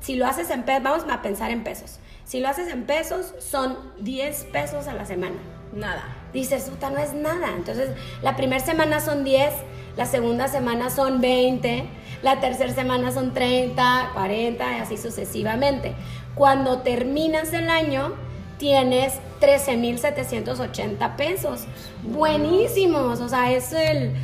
si 0.00 0.16
lo 0.16 0.26
haces 0.26 0.50
en 0.50 0.64
pesos, 0.64 0.82
vamos 0.82 1.04
a 1.10 1.22
pensar 1.22 1.50
en 1.50 1.62
pesos. 1.62 1.98
Si 2.24 2.40
lo 2.40 2.48
haces 2.48 2.68
en 2.72 2.84
pesos, 2.84 3.34
son 3.38 3.76
10 4.00 4.44
pesos 4.44 4.88
a 4.88 4.94
la 4.94 5.04
semana. 5.04 5.36
Nada. 5.72 6.02
Dices, 6.32 6.64
puta, 6.64 6.90
no 6.90 6.98
es 6.98 7.12
nada. 7.12 7.50
Entonces, 7.56 7.90
la 8.22 8.36
primera 8.36 8.64
semana 8.64 9.00
son 9.00 9.24
10, 9.24 9.52
la 9.96 10.06
segunda 10.06 10.48
semana 10.48 10.90
son 10.90 11.20
20, 11.20 11.84
la 12.24 12.40
tercera 12.40 12.72
semana 12.72 13.12
son 13.12 13.34
30, 13.34 14.12
40 14.14 14.78
y 14.78 14.80
así 14.80 14.96
sucesivamente. 14.96 15.92
Cuando 16.34 16.78
terminas 16.78 17.52
el 17.52 17.68
año, 17.68 18.14
tienes 18.56 19.20
13,780 19.40 21.16
pesos. 21.18 21.66
Buenísimos. 22.02 23.20
O 23.20 23.28
sea, 23.28 23.52
es 23.52 23.74
el, 23.74 24.14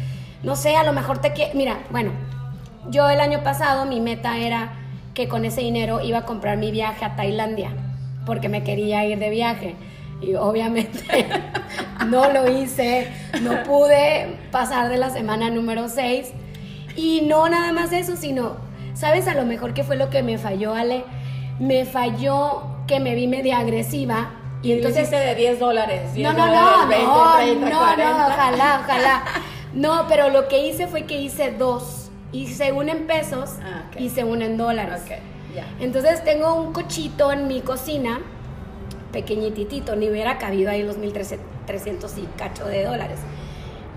no 0.43 0.57
sé, 0.57 0.77
a 0.77 0.83
lo 0.83 0.95
mejor 0.95 1.19
te 1.19 1.35
que 1.35 1.51
Mira, 1.53 1.81
bueno, 1.91 2.13
yo 2.89 3.07
el 3.11 3.21
año 3.21 3.43
pasado 3.43 3.85
mi 3.85 4.01
meta 4.01 4.39
era 4.39 4.73
que 5.13 5.29
con 5.29 5.45
ese 5.45 5.61
dinero 5.61 6.01
iba 6.01 6.21
a 6.21 6.25
comprar 6.25 6.57
mi 6.57 6.71
viaje 6.71 7.05
a 7.05 7.17
Tailandia, 7.17 7.69
porque 8.25 8.49
me 8.49 8.65
quería 8.65 9.05
ir 9.05 9.19
de 9.19 9.29
viaje. 9.29 9.77
Y 10.23 10.37
obviamente 10.37 11.27
no 12.07 12.33
lo 12.33 12.51
hice, 12.51 13.09
no 13.43 13.63
pude 13.65 14.39
pasar 14.51 14.89
de 14.89 14.97
la 14.97 15.11
semana 15.11 15.51
número 15.51 15.91
6. 15.91 16.33
Y 17.01 17.23
no 17.23 17.49
nada 17.49 17.73
más 17.73 17.93
eso, 17.93 18.15
sino, 18.17 18.57
¿sabes 18.93 19.27
a 19.27 19.35
lo 19.35 19.47
mejor 19.47 19.73
qué 19.73 19.85
fue 19.85 19.97
lo 19.97 20.11
que 20.11 20.23
me 20.23 20.37
falló, 20.37 20.75
Ale? 20.75 21.05
Me 21.59 21.87
falló 21.87 22.63
que 22.87 23.01
me 23.01 23.15
vi 23.15 23.27
media 23.27 23.59
agresiva. 23.59 24.33
Y 24.63 24.73
entonces 24.73 25.11
de 25.11 25.35
10 25.35 25.59
dólares. 25.59 26.13
10 26.15 26.31
No, 26.35 26.39
no, 26.39 26.47
dólares, 26.47 27.05
no, 27.07 27.37
20, 27.39 27.55
no, 27.55 27.67
30, 27.67 27.71
no, 27.71 27.79
40. 27.79 28.05
no, 28.19 28.27
ojalá, 28.27 28.81
ojalá. 28.85 29.23
No, 29.73 30.05
pero 30.09 30.29
lo 30.29 30.47
que 30.49 30.67
hice 30.67 30.87
fue 30.89 31.05
que 31.07 31.19
hice 31.19 31.53
dos. 31.53 32.11
Hice 32.33 32.71
una 32.73 32.93
en 32.93 33.07
pesos, 33.07 33.51
Ah, 33.63 33.85
ok. 33.91 34.01
hice 34.01 34.25
una 34.25 34.45
en 34.45 34.57
dólares. 34.59 35.01
Ok, 35.05 35.13
ya. 35.57 35.65
Entonces 35.81 36.23
tengo 36.23 36.55
un 36.55 36.73
cochito 36.75 37.33
en 37.33 37.49
mi 37.49 37.61
cocina, 37.63 38.21
pequeñititito, 39.13 39.97
ni 39.97 40.09
hubiera 40.11 40.39
cabido 40.39 40.71
ahí 40.71 40.83
los 40.83 40.99
1300 40.99 42.19
y 42.19 42.29
cacho 42.37 42.67
de 42.67 42.85
dólares. 42.85 43.19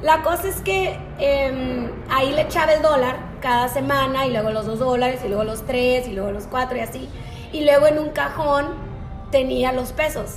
La 0.04 0.22
cosa 0.22 0.50
es 0.50 0.60
que 0.62 1.00
em, 1.18 1.90
ahí 2.10 2.34
le 2.34 2.42
echaba 2.42 2.74
el 2.74 2.82
dólar 2.82 3.16
cada 3.42 3.70
semana 3.70 4.26
y 4.26 4.32
luego 4.32 4.52
los 4.52 4.66
dos 4.66 4.80
dólares 4.80 5.22
y 5.24 5.30
luego 5.30 5.46
los 5.46 5.66
tres 5.66 6.10
y 6.10 6.12
luego 6.12 6.32
los 6.32 6.44
cuatro 6.46 6.78
y 6.78 6.82
así. 6.82 7.10
Y 7.54 7.64
luego 7.64 7.88
en 7.88 8.00
un 8.00 8.10
cajón 8.10 8.68
tenía 9.32 9.72
los 9.72 9.94
pesos. 9.94 10.30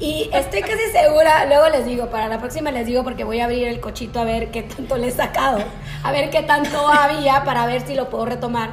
Y 0.00 0.28
estoy 0.32 0.62
casi 0.62 0.90
segura, 0.92 1.44
luego 1.46 1.68
les 1.68 1.86
digo, 1.86 2.08
para 2.08 2.28
la 2.28 2.38
próxima 2.38 2.70
les 2.72 2.86
digo 2.86 3.04
porque 3.04 3.22
voy 3.22 3.40
a 3.40 3.44
abrir 3.44 3.68
el 3.68 3.80
cochito 3.80 4.20
a 4.20 4.24
ver 4.24 4.50
qué 4.50 4.62
tanto 4.62 4.96
le 4.96 5.08
he 5.08 5.10
sacado, 5.10 5.58
a 6.02 6.12
ver 6.12 6.30
qué 6.30 6.42
tanto 6.42 6.86
había 6.86 7.44
para 7.44 7.66
ver 7.66 7.84
si 7.86 7.94
lo 7.94 8.10
puedo 8.10 8.26
retomar. 8.26 8.70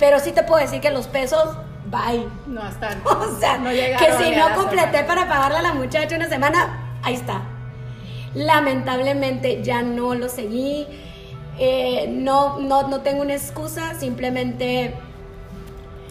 Pero 0.00 0.18
sí 0.18 0.32
te 0.32 0.42
puedo 0.42 0.60
decir 0.60 0.80
que 0.80 0.90
los 0.90 1.06
pesos, 1.06 1.56
bye. 1.86 2.26
No, 2.46 2.62
hasta. 2.62 2.90
O 3.04 3.38
sea, 3.38 3.58
no 3.58 3.70
que 3.70 3.76
llegaron 3.76 4.18
si 4.18 4.30
ni 4.30 4.36
a 4.36 4.48
no 4.48 4.54
completé 4.56 4.98
semana. 4.98 5.06
para 5.06 5.28
pagarle 5.28 5.58
a 5.58 5.62
la 5.62 5.74
muchacha 5.74 6.16
una 6.16 6.28
semana, 6.28 6.92
ahí 7.02 7.14
está. 7.14 7.40
Lamentablemente 8.38 9.64
ya 9.64 9.82
no 9.82 10.14
lo 10.14 10.28
seguí. 10.28 10.86
Eh, 11.58 12.06
no, 12.08 12.60
no, 12.60 12.86
no 12.86 13.00
tengo 13.00 13.22
una 13.22 13.34
excusa, 13.34 13.94
simplemente 13.98 14.94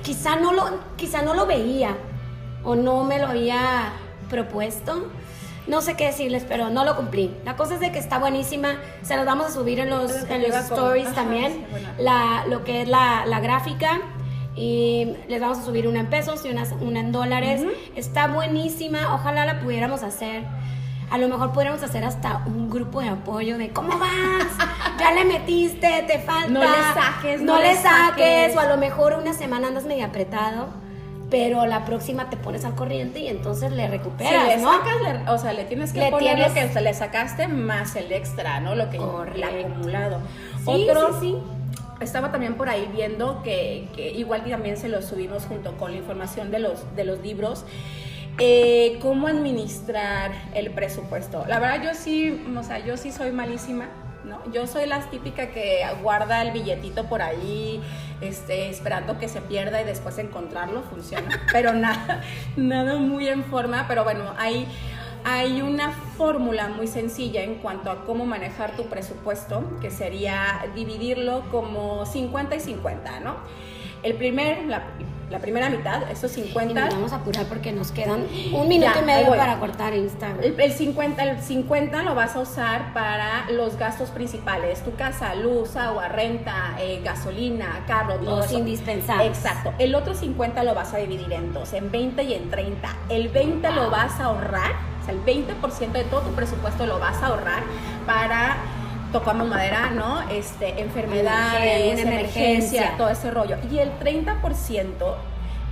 quizá 0.03 0.35
no, 0.35 0.51
lo, 0.51 0.65
quizá 0.97 1.21
no 1.21 1.33
lo 1.33 1.45
veía 1.45 1.95
o 2.65 2.75
no 2.75 3.05
me 3.05 3.19
lo 3.19 3.27
había 3.27 3.93
propuesto. 4.29 5.07
No 5.67 5.81
sé 5.81 5.95
qué 5.95 6.07
decirles, 6.07 6.45
pero 6.47 6.69
no 6.69 6.83
lo 6.83 6.97
cumplí. 6.97 7.33
La 7.45 7.55
cosa 7.55 7.75
es 7.75 7.79
de 7.79 7.93
que 7.93 7.99
está 7.99 8.19
buenísima. 8.19 8.75
Se 9.03 9.15
las 9.15 9.25
vamos 9.25 9.47
a 9.47 9.51
subir 9.51 9.79
en 9.79 9.89
los, 9.89 10.11
en 10.29 10.43
los 10.43 10.53
stories 10.53 11.13
también. 11.13 11.65
la, 11.97 12.45
lo 12.47 12.65
que 12.65 12.81
es 12.81 12.89
la, 12.89 13.25
la 13.25 13.39
gráfica. 13.39 14.01
Y 14.53 15.13
les 15.29 15.39
vamos 15.39 15.59
a 15.59 15.63
subir 15.63 15.87
una 15.87 16.01
en 16.01 16.07
pesos 16.07 16.43
y 16.45 16.49
una, 16.49 16.63
una 16.81 16.99
en 16.99 17.13
dólares. 17.13 17.65
Está 17.95 18.27
buenísima. 18.27 19.13
Ojalá 19.13 19.45
la 19.45 19.59
pudiéramos 19.61 20.03
hacer. 20.03 20.43
A 21.09 21.17
lo 21.17 21.27
mejor 21.29 21.51
pudiéramos 21.53 21.81
hacer 21.83 22.03
hasta 22.03 22.43
un 22.45 22.69
grupo 22.69 22.99
de 23.01 23.09
apoyo 23.09 23.57
de 23.57 23.69
¿cómo 23.69 23.97
vas? 23.97 24.47
Ya 24.99 25.11
le 25.13 25.23
metiste, 25.25 26.03
te 26.05 26.19
falta. 26.19 26.49
No 26.49 26.59
le 26.59 26.67
saques, 26.93 27.41
no, 27.41 27.53
no 27.55 27.61
le 27.61 27.75
saques. 27.75 28.55
O 28.55 28.59
a 28.59 28.65
lo 28.65 28.77
mejor 28.77 29.13
una 29.13 29.33
semana 29.33 29.69
andas 29.69 29.85
medio 29.85 30.05
apretado, 30.05 30.67
pero 31.29 31.65
la 31.65 31.85
próxima 31.85 32.29
te 32.29 32.35
pones 32.35 32.65
al 32.65 32.75
corriente 32.75 33.19
y 33.19 33.27
entonces 33.29 33.71
le 33.71 33.85
Si 33.85 33.91
recuperas, 33.91 34.47
le 34.47 34.57
¿no? 34.57 34.71
sacas, 34.73 35.01
le- 35.01 35.29
o 35.31 35.37
sea, 35.37 35.53
le 35.53 35.63
tienes 35.63 35.93
que 35.93 35.99
Le 35.99 36.11
poner 36.11 36.39
lo 36.39 36.53
que 36.53 36.81
le 36.81 36.93
sacaste 36.93 37.47
más 37.47 37.95
el 37.95 38.11
extra, 38.11 38.59
¿no? 38.59 38.75
Lo 38.75 38.89
que 38.89 38.97
el 38.97 39.43
acumulado. 39.43 40.19
Sí, 40.65 40.87
Otro, 40.89 41.13
sí, 41.21 41.31
sí. 41.31 41.37
estaba 42.01 42.31
también 42.33 42.55
por 42.55 42.67
ahí 42.67 42.89
viendo 42.93 43.41
que, 43.43 43.87
que 43.95 44.11
igual 44.11 44.43
también 44.43 44.75
se 44.75 44.89
los 44.89 45.05
subimos 45.05 45.45
junto 45.45 45.77
con 45.77 45.91
la 45.91 45.97
información 45.97 46.51
de 46.51 46.59
los, 46.59 46.95
de 46.97 47.05
los 47.05 47.19
libros. 47.21 47.63
Eh, 48.39 48.99
cómo 49.01 49.27
administrar 49.27 50.31
el 50.53 50.69
presupuesto. 50.71 51.43
La 51.47 51.59
verdad 51.59 51.83
yo 51.83 51.93
sí, 51.95 52.45
o 52.55 52.63
sea, 52.63 52.79
yo 52.79 52.95
sí 52.95 53.11
soy 53.11 53.31
malísima, 53.31 53.87
¿no? 54.25 54.39
Yo 54.51 54.67
soy 54.67 54.85
la 54.85 54.99
típica 55.09 55.47
que 55.47 55.83
guarda 56.03 56.43
el 56.43 56.51
billetito 56.51 57.05
por 57.05 57.23
ahí, 57.23 57.81
este, 58.21 58.69
esperando 58.69 59.17
que 59.17 59.27
se 59.27 59.41
pierda 59.41 59.81
y 59.81 59.85
después 59.85 60.19
encontrarlo, 60.19 60.83
funciona. 60.83 61.27
Pero 61.51 61.73
nada, 61.73 62.21
nada 62.55 62.97
muy 62.97 63.27
en 63.27 63.43
forma, 63.43 63.85
pero 63.87 64.03
bueno, 64.03 64.33
hay, 64.37 64.67
hay 65.23 65.61
una 65.61 65.91
fórmula 65.91 66.67
muy 66.67 66.85
sencilla 66.87 67.41
en 67.41 67.55
cuanto 67.55 67.89
a 67.89 68.05
cómo 68.05 68.25
manejar 68.25 68.75
tu 68.75 68.85
presupuesto, 68.85 69.79
que 69.81 69.89
sería 69.89 70.67
dividirlo 70.75 71.43
como 71.49 72.05
50 72.05 72.55
y 72.55 72.59
50, 72.59 73.19
¿no? 73.21 73.35
El 74.03 74.13
primer, 74.13 74.65
la, 74.65 74.83
la 75.29 75.39
primera 75.39 75.69
mitad, 75.69 76.09
esos 76.09 76.37
Y 76.37 76.43
50... 76.43 76.85
nos 76.85 76.93
vamos 76.93 77.11
a 77.11 77.17
apurar 77.17 77.45
porque 77.47 77.73
nos 77.73 77.91
quedan 77.91 78.25
un 78.53 78.67
minuto 78.69 78.91
Ya, 78.95 79.01
y 79.01 79.05
medio 79.05 79.29
para 79.29 79.59
cortar 79.59 79.93
Instagram. 79.93 80.41
El, 80.41 80.59
el 80.59 80.71
50, 80.71 81.23
el 81.23 81.41
50 81.41 82.03
lo 82.03 82.15
vas 82.15 82.35
a 82.35 82.39
usar 82.39 82.93
para 82.93 83.49
los 83.51 83.75
gastos 83.77 84.09
principales, 84.11 84.81
tu 84.83 84.95
casa, 84.95 85.35
luz, 85.35 85.75
agua, 85.75 86.07
renta, 86.07 86.75
eh, 86.79 87.01
gasolina, 87.03 87.83
carro, 87.87 88.15
todo 88.15 88.37
Los 88.37 88.45
eso. 88.45 88.57
indispensables. 88.59 89.27
Exacto. 89.37 89.73
El 89.79 89.95
otro 89.95 90.13
50 90.13 90.63
lo 90.63 90.73
vas 90.73 90.93
a 90.93 90.97
dividir 90.97 91.31
en 91.33 91.51
dos, 91.53 91.73
en 91.73 91.91
20 91.91 92.23
y 92.23 92.33
en 92.33 92.49
30. 92.49 92.87
El 93.09 93.27
20 93.27 93.69
lo 93.73 93.89
vas 93.89 94.17
a 94.21 94.25
ahorrar, 94.25 94.71
o 95.01 95.05
sea, 95.05 95.13
el 95.13 95.25
20% 95.25 95.91
de 95.91 96.03
todo 96.05 96.21
tu 96.21 96.31
presupuesto 96.35 96.85
lo 96.85 96.99
vas 96.99 97.21
a 97.21 97.27
ahorrar 97.27 97.63
para 98.05 98.55
tocamos 99.11 99.47
madera, 99.47 99.89
¿no? 99.91 100.21
Este, 100.29 100.81
enfermedades, 100.81 101.99
emergencia, 101.99 102.03
emergencia. 102.03 102.93
todo 102.97 103.09
ese 103.09 103.31
rollo. 103.31 103.57
Y 103.71 103.79
el 103.79 103.91
30% 103.99 105.15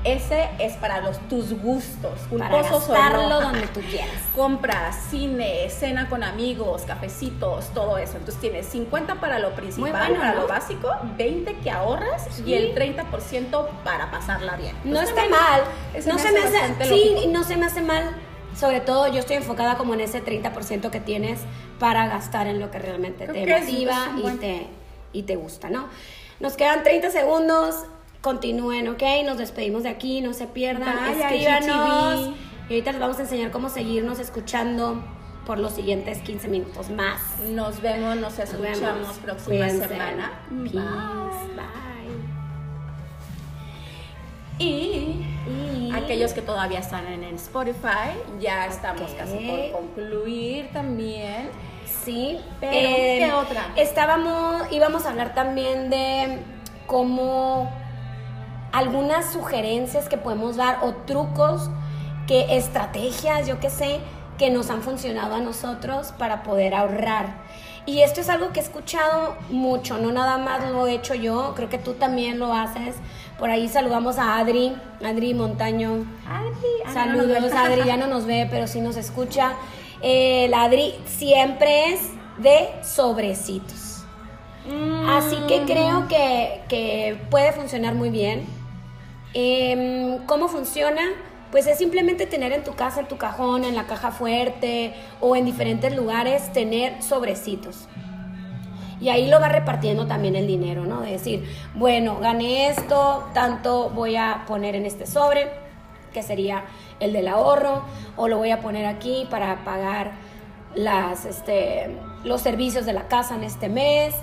ese 0.03 0.47
es 0.59 0.73
para 0.73 1.01
los 1.01 1.17
tus 1.29 1.51
gustos, 1.59 2.19
Para 2.37 2.51
culposos 2.51 2.89
o 2.89 2.93
no. 2.93 2.99
gastarlo 2.99 3.41
donde 3.41 3.65
tú 3.67 3.79
quieras. 3.81 4.11
compras, 4.35 4.95
cine, 5.09 5.67
cena 5.71 6.07
con 6.09 6.23
amigos, 6.23 6.83
cafecitos, 6.83 7.69
todo 7.73 7.97
eso. 7.97 8.17
Entonces 8.17 8.39
tienes 8.39 8.67
50 8.67 9.15
para 9.15 9.39
lo 9.39 9.55
principal, 9.55 9.89
bueno, 9.91 10.15
para 10.19 10.35
¿no? 10.35 10.41
lo 10.41 10.47
básico, 10.47 10.91
20 11.17 11.55
que 11.57 11.71
ahorras 11.71 12.27
Sí. 12.29 12.43
y 12.45 12.53
el 12.53 12.75
30% 12.75 13.67
para 13.83 14.11
pasarla 14.11 14.55
bien. 14.57 14.75
No 14.83 15.01
está 15.01 15.27
mal. 15.27 15.61
No 16.05 16.19
se 16.19 16.31
me 16.31 16.39
hace, 16.39 16.85
sí, 16.85 17.25
no 17.31 17.43
se 17.43 17.57
me 17.57 17.65
hace 17.65 17.81
mal. 17.81 18.15
Sobre 18.57 18.79
todo 18.79 19.07
yo 19.11 19.19
estoy 19.19 19.35
enfocada 19.37 19.75
como 19.77 19.93
en 19.93 20.01
ese 20.01 20.23
30% 20.23 20.89
que 20.89 20.99
tienes 20.99 21.39
para 21.79 22.07
gastar 22.07 22.47
en 22.47 22.59
lo 22.59 22.71
que 22.71 22.79
realmente 22.79 23.25
Creo 23.25 23.33
te 23.33 23.45
que 23.45 23.59
motiva 23.59 24.07
y, 24.17 24.21
buen- 24.21 24.39
te, 24.39 24.67
y 25.13 25.23
te 25.23 25.35
gusta, 25.35 25.69
¿no? 25.69 25.87
Nos 26.39 26.55
quedan 26.55 26.83
30 26.83 27.09
segundos. 27.11 27.75
Continúen, 28.21 28.87
¿ok? 28.87 29.03
Nos 29.25 29.37
despedimos 29.37 29.83
de 29.83 29.89
aquí, 29.89 30.21
no 30.21 30.33
se 30.33 30.47
pierdan. 30.47 30.95
Bye, 31.13 31.21
Escríbanos. 31.21 32.31
Y 32.69 32.73
ahorita 32.73 32.91
les 32.93 32.99
vamos 33.01 33.19
a 33.19 33.21
enseñar 33.21 33.51
cómo 33.51 33.69
seguirnos 33.69 34.17
escuchando 34.19 35.03
por 35.45 35.59
los 35.59 35.73
siguientes 35.73 36.19
15 36.23 36.47
minutos 36.47 36.89
más. 36.89 37.21
Nos 37.51 37.81
vemos, 37.81 38.15
nos 38.15 38.37
Nos 38.37 38.39
escuchamos 38.39 38.79
vemos. 38.81 39.17
próxima 39.19 39.45
Cuídense. 39.45 39.87
semana. 39.87 40.31
Peace. 40.49 40.73
Bye. 40.75 41.55
Bye. 41.55 41.94
Y 44.57 45.25
Y- 45.47 45.91
aquellos 45.93 46.33
que 46.33 46.41
todavía 46.41 46.79
están 46.79 47.05
en 47.07 47.23
el 47.23 47.35
Spotify, 47.35 48.11
ya 48.39 48.65
estamos 48.65 49.11
casi 49.11 49.37
por 49.37 49.71
concluir 49.71 50.69
también. 50.73 51.49
Sí, 52.03 52.39
Pero, 52.59 52.73
eh, 52.73 53.15
¿qué 53.19 53.33
otra? 53.33 53.67
Estábamos, 53.75 54.71
íbamos 54.71 55.05
a 55.05 55.09
hablar 55.09 55.33
también 55.33 55.89
de 55.89 56.39
cómo 56.87 57.69
algunas 58.71 59.31
sugerencias 59.31 60.09
que 60.09 60.17
podemos 60.17 60.55
dar 60.57 60.79
o 60.83 60.93
trucos, 61.05 61.69
que 62.27 62.57
estrategias, 62.57 63.47
yo 63.47 63.59
qué 63.59 63.69
sé, 63.69 63.99
que 64.37 64.49
nos 64.49 64.69
han 64.69 64.81
funcionado 64.81 65.35
a 65.35 65.39
nosotros 65.39 66.11
para 66.17 66.43
poder 66.43 66.73
ahorrar. 66.75 67.43
Y 67.87 68.01
esto 68.01 68.19
es 68.21 68.29
algo 68.29 68.51
que 68.51 68.59
he 68.59 68.63
escuchado 68.63 69.35
mucho, 69.49 69.97
no 69.99 70.11
nada 70.11 70.37
más 70.39 70.71
lo 70.71 70.87
he 70.87 70.93
hecho 70.95 71.13
yo, 71.13 71.53
creo 71.55 71.69
que 71.69 71.77
tú 71.77 71.93
también 71.93 72.39
lo 72.39 72.51
haces. 72.53 72.95
Por 73.37 73.49
ahí 73.51 73.67
saludamos 73.67 74.17
a 74.17 74.37
Adri, 74.37 74.75
Adri 75.03 75.33
Montaño. 75.35 76.05
Adri, 76.27 76.93
Saludos, 76.93 77.51
Adri, 77.53 77.83
ya 77.85 77.97
no 77.97 78.07
nos 78.07 78.25
ve, 78.25 78.47
pero 78.49 78.65
sí 78.67 78.81
nos 78.81 78.97
escucha. 78.97 79.53
Eh, 80.01 80.47
la 80.49 80.63
Adri 80.63 80.95
siempre 81.05 81.93
es 81.93 81.99
de 82.37 82.69
sobrecitos. 82.83 84.03
Así 85.07 85.35
que 85.47 85.61
Mm. 85.61 85.65
creo 85.65 86.07
que, 86.07 86.61
que 86.67 87.21
puede 87.29 87.51
funcionar 87.51 87.93
muy 87.93 88.09
bien. 88.09 88.47
Em, 89.33 90.25
¿Cómo 90.25 90.47
funciona? 90.47 91.01
Pues 91.55 91.67
es 91.67 91.77
simplemente 91.77 92.25
tener 92.25 92.51
en 92.51 92.65
tu 92.65 92.75
casa, 92.75 92.99
en 92.99 93.07
tu 93.07 93.15
cajón, 93.15 93.63
en 93.63 93.75
la 93.75 93.87
caja 93.87 94.11
fuerte 94.11 94.93
o 95.21 95.37
en 95.37 95.45
diferentes 95.45 95.95
lugares, 95.95 96.51
tener 96.51 97.01
sobrecitos. 97.01 97.87
Y 98.99 99.07
ahí 99.07 99.29
lo 99.29 99.39
va 99.39 99.47
repartiendo 99.47 100.05
también 100.05 100.35
el 100.35 100.47
dinero, 100.47 100.83
¿no? 100.83 100.99
De 100.99 101.11
decir, 101.11 101.49
bueno, 101.73 102.19
gané 102.19 102.67
esto, 102.67 103.23
tanto 103.33 103.89
voy 103.91 104.17
a 104.17 104.43
poner 104.45 104.75
en 104.75 104.85
este 104.85 105.05
sobre, 105.05 105.49
que 106.13 106.23
sería 106.23 106.65
el 106.99 107.13
del 107.13 107.29
ahorro, 107.29 107.83
o 108.17 108.27
lo 108.27 108.37
voy 108.37 108.51
a 108.51 108.59
poner 108.59 108.85
aquí 108.85 109.25
para 109.29 109.63
pagar 109.63 110.11
las, 110.75 111.23
este, 111.23 111.89
los 112.25 112.41
servicios 112.41 112.85
de 112.85 112.91
la 112.91 113.07
casa 113.07 113.33
en 113.33 113.45
este 113.45 113.69
mes. 113.69 114.13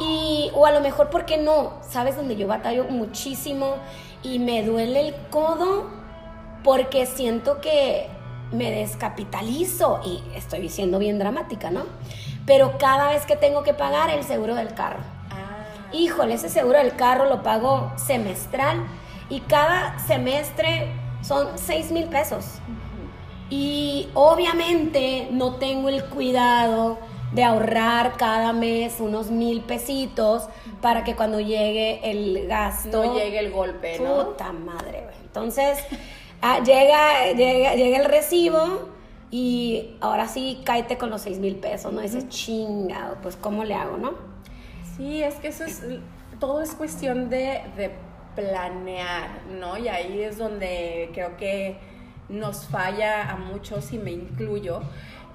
Y, 0.00 0.50
o 0.54 0.64
a 0.64 0.70
lo 0.70 0.80
mejor, 0.80 1.10
¿por 1.10 1.26
qué 1.26 1.36
no? 1.36 1.74
¿Sabes 1.82 2.16
donde 2.16 2.36
yo 2.36 2.46
batallo 2.46 2.84
muchísimo 2.84 3.74
y 4.22 4.38
me 4.38 4.62
duele 4.62 5.08
el 5.08 5.14
codo? 5.28 5.99
Porque 6.62 7.06
siento 7.06 7.60
que 7.60 8.08
me 8.52 8.70
descapitalizo 8.70 10.00
y 10.04 10.22
estoy 10.34 10.68
siendo 10.68 10.98
bien 10.98 11.18
dramática, 11.18 11.70
¿no? 11.70 11.84
Pero 12.46 12.78
cada 12.78 13.10
vez 13.10 13.26
que 13.26 13.36
tengo 13.36 13.62
que 13.62 13.74
pagar 13.74 14.10
el 14.10 14.24
seguro 14.24 14.54
del 14.54 14.74
carro. 14.74 15.00
Ah, 15.30 15.66
Híjole, 15.92 16.34
ese 16.34 16.48
seguro 16.48 16.78
del 16.78 16.96
carro 16.96 17.26
lo 17.26 17.42
pago 17.42 17.92
semestral 17.96 18.86
y 19.28 19.40
cada 19.40 19.98
semestre 20.00 20.92
son 21.22 21.56
6 21.56 21.92
mil 21.92 22.06
pesos. 22.06 22.44
Y 23.50 24.08
obviamente 24.14 25.28
no 25.30 25.56
tengo 25.56 25.88
el 25.88 26.04
cuidado 26.04 26.98
de 27.32 27.44
ahorrar 27.44 28.16
cada 28.16 28.52
mes 28.52 28.96
unos 29.00 29.30
mil 29.30 29.60
pesitos 29.60 30.48
para 30.80 31.04
que 31.04 31.14
cuando 31.14 31.40
llegue 31.40 32.00
el 32.10 32.46
gasto... 32.48 33.04
no 33.04 33.14
llegue 33.14 33.38
el 33.38 33.52
golpe, 33.52 33.98
¿no? 34.00 34.30
Puta 34.30 34.52
madre, 34.52 35.02
güey. 35.02 35.16
Entonces, 35.22 35.78
ah, 36.42 36.60
llega, 36.62 37.32
llega, 37.32 37.74
llega 37.74 37.98
el 37.98 38.04
recibo 38.04 38.88
y 39.30 39.96
ahora 40.00 40.26
sí 40.28 40.60
cáete 40.64 40.98
con 40.98 41.10
los 41.10 41.22
6 41.22 41.38
mil 41.38 41.56
pesos, 41.56 41.92
¿no? 41.92 42.00
Dices, 42.00 42.28
chingado, 42.28 43.16
pues 43.22 43.36
¿cómo 43.36 43.64
le 43.64 43.74
hago, 43.74 43.96
no? 43.96 44.14
Sí, 44.96 45.22
es 45.22 45.36
que 45.36 45.48
eso 45.48 45.64
es, 45.64 45.82
todo 46.38 46.62
es 46.62 46.74
cuestión 46.74 47.30
de, 47.30 47.62
de 47.76 47.90
planear, 48.34 49.42
¿no? 49.60 49.78
Y 49.78 49.88
ahí 49.88 50.20
es 50.20 50.38
donde 50.38 51.10
creo 51.12 51.36
que 51.36 51.78
nos 52.28 52.66
falla 52.66 53.30
a 53.30 53.36
muchos 53.36 53.92
y 53.92 53.98
me 53.98 54.12
incluyo. 54.12 54.82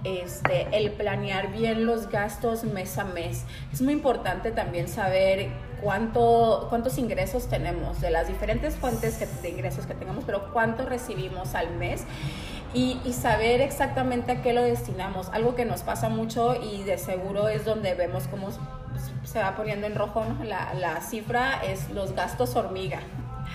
Este, 0.04 0.68
el 0.72 0.92
planear 0.92 1.52
bien 1.52 1.86
los 1.86 2.10
gastos 2.10 2.64
mes 2.64 2.98
a 2.98 3.06
mes. 3.06 3.44
Es 3.74 3.82
muy 3.82 3.94
importante 3.94 4.52
también 4.52 4.88
saber 4.88 5.50
cuánto, 5.82 6.68
cuántos 6.70 6.98
ingresos 6.98 7.48
tenemos, 7.48 8.02
de 8.02 8.10
las 8.12 8.28
diferentes 8.28 8.76
fuentes 8.76 9.16
que- 9.18 9.28
de 9.28 9.50
ingresos 9.50 9.86
que 9.86 9.94
tengamos, 9.94 10.24
pero 10.26 10.52
cuánto 10.54 10.86
recibimos 10.86 11.56
al 11.56 11.72
mes 11.72 12.04
y, 12.74 13.00
y 13.06 13.14
saber 13.14 13.62
exactamente 13.62 14.32
a 14.34 14.42
qué 14.42 14.54
lo 14.54 14.62
destinamos. 14.64 15.30
Algo 15.30 15.56
que 15.56 15.66
nos 15.66 15.82
pasa 15.82 16.10
mucho 16.10 16.56
y 16.62 16.84
de 16.84 16.98
seguro 16.98 17.48
es 17.48 17.66
donde 17.66 17.94
vemos 17.96 18.28
cómo 18.28 18.50
s- 18.50 18.60
se 19.24 19.40
va 19.40 19.56
poniendo 19.56 19.88
en 19.88 19.96
rojo 19.96 20.24
¿no? 20.26 20.44
la, 20.44 20.74
la 20.74 21.02
cifra, 21.02 21.62
es 21.64 21.90
los 21.92 22.14
gastos 22.14 22.56
hormiga 22.56 23.00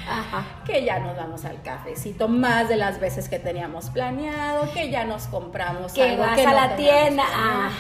Ajá. 0.09 0.45
que 0.65 0.85
ya 0.85 0.99
nos 1.01 1.17
vamos 1.17 1.45
al 1.45 1.61
cafecito 1.63 2.29
más 2.29 2.69
de 2.69 2.77
las 2.77 3.01
veces 3.01 3.29
que 3.29 3.39
teníamos 3.39 3.91
planeado, 3.91 4.73
que 4.73 4.91
ya 4.91 5.05
nos 5.05 5.25
compramos 5.27 5.93
Que 5.93 6.11
algo 6.11 6.23
vas 6.23 6.37
que 6.37 6.47
a 6.47 6.51
no 6.51 6.57
la 6.57 6.77
tienda, 6.77 7.23
ajá. 7.25 7.71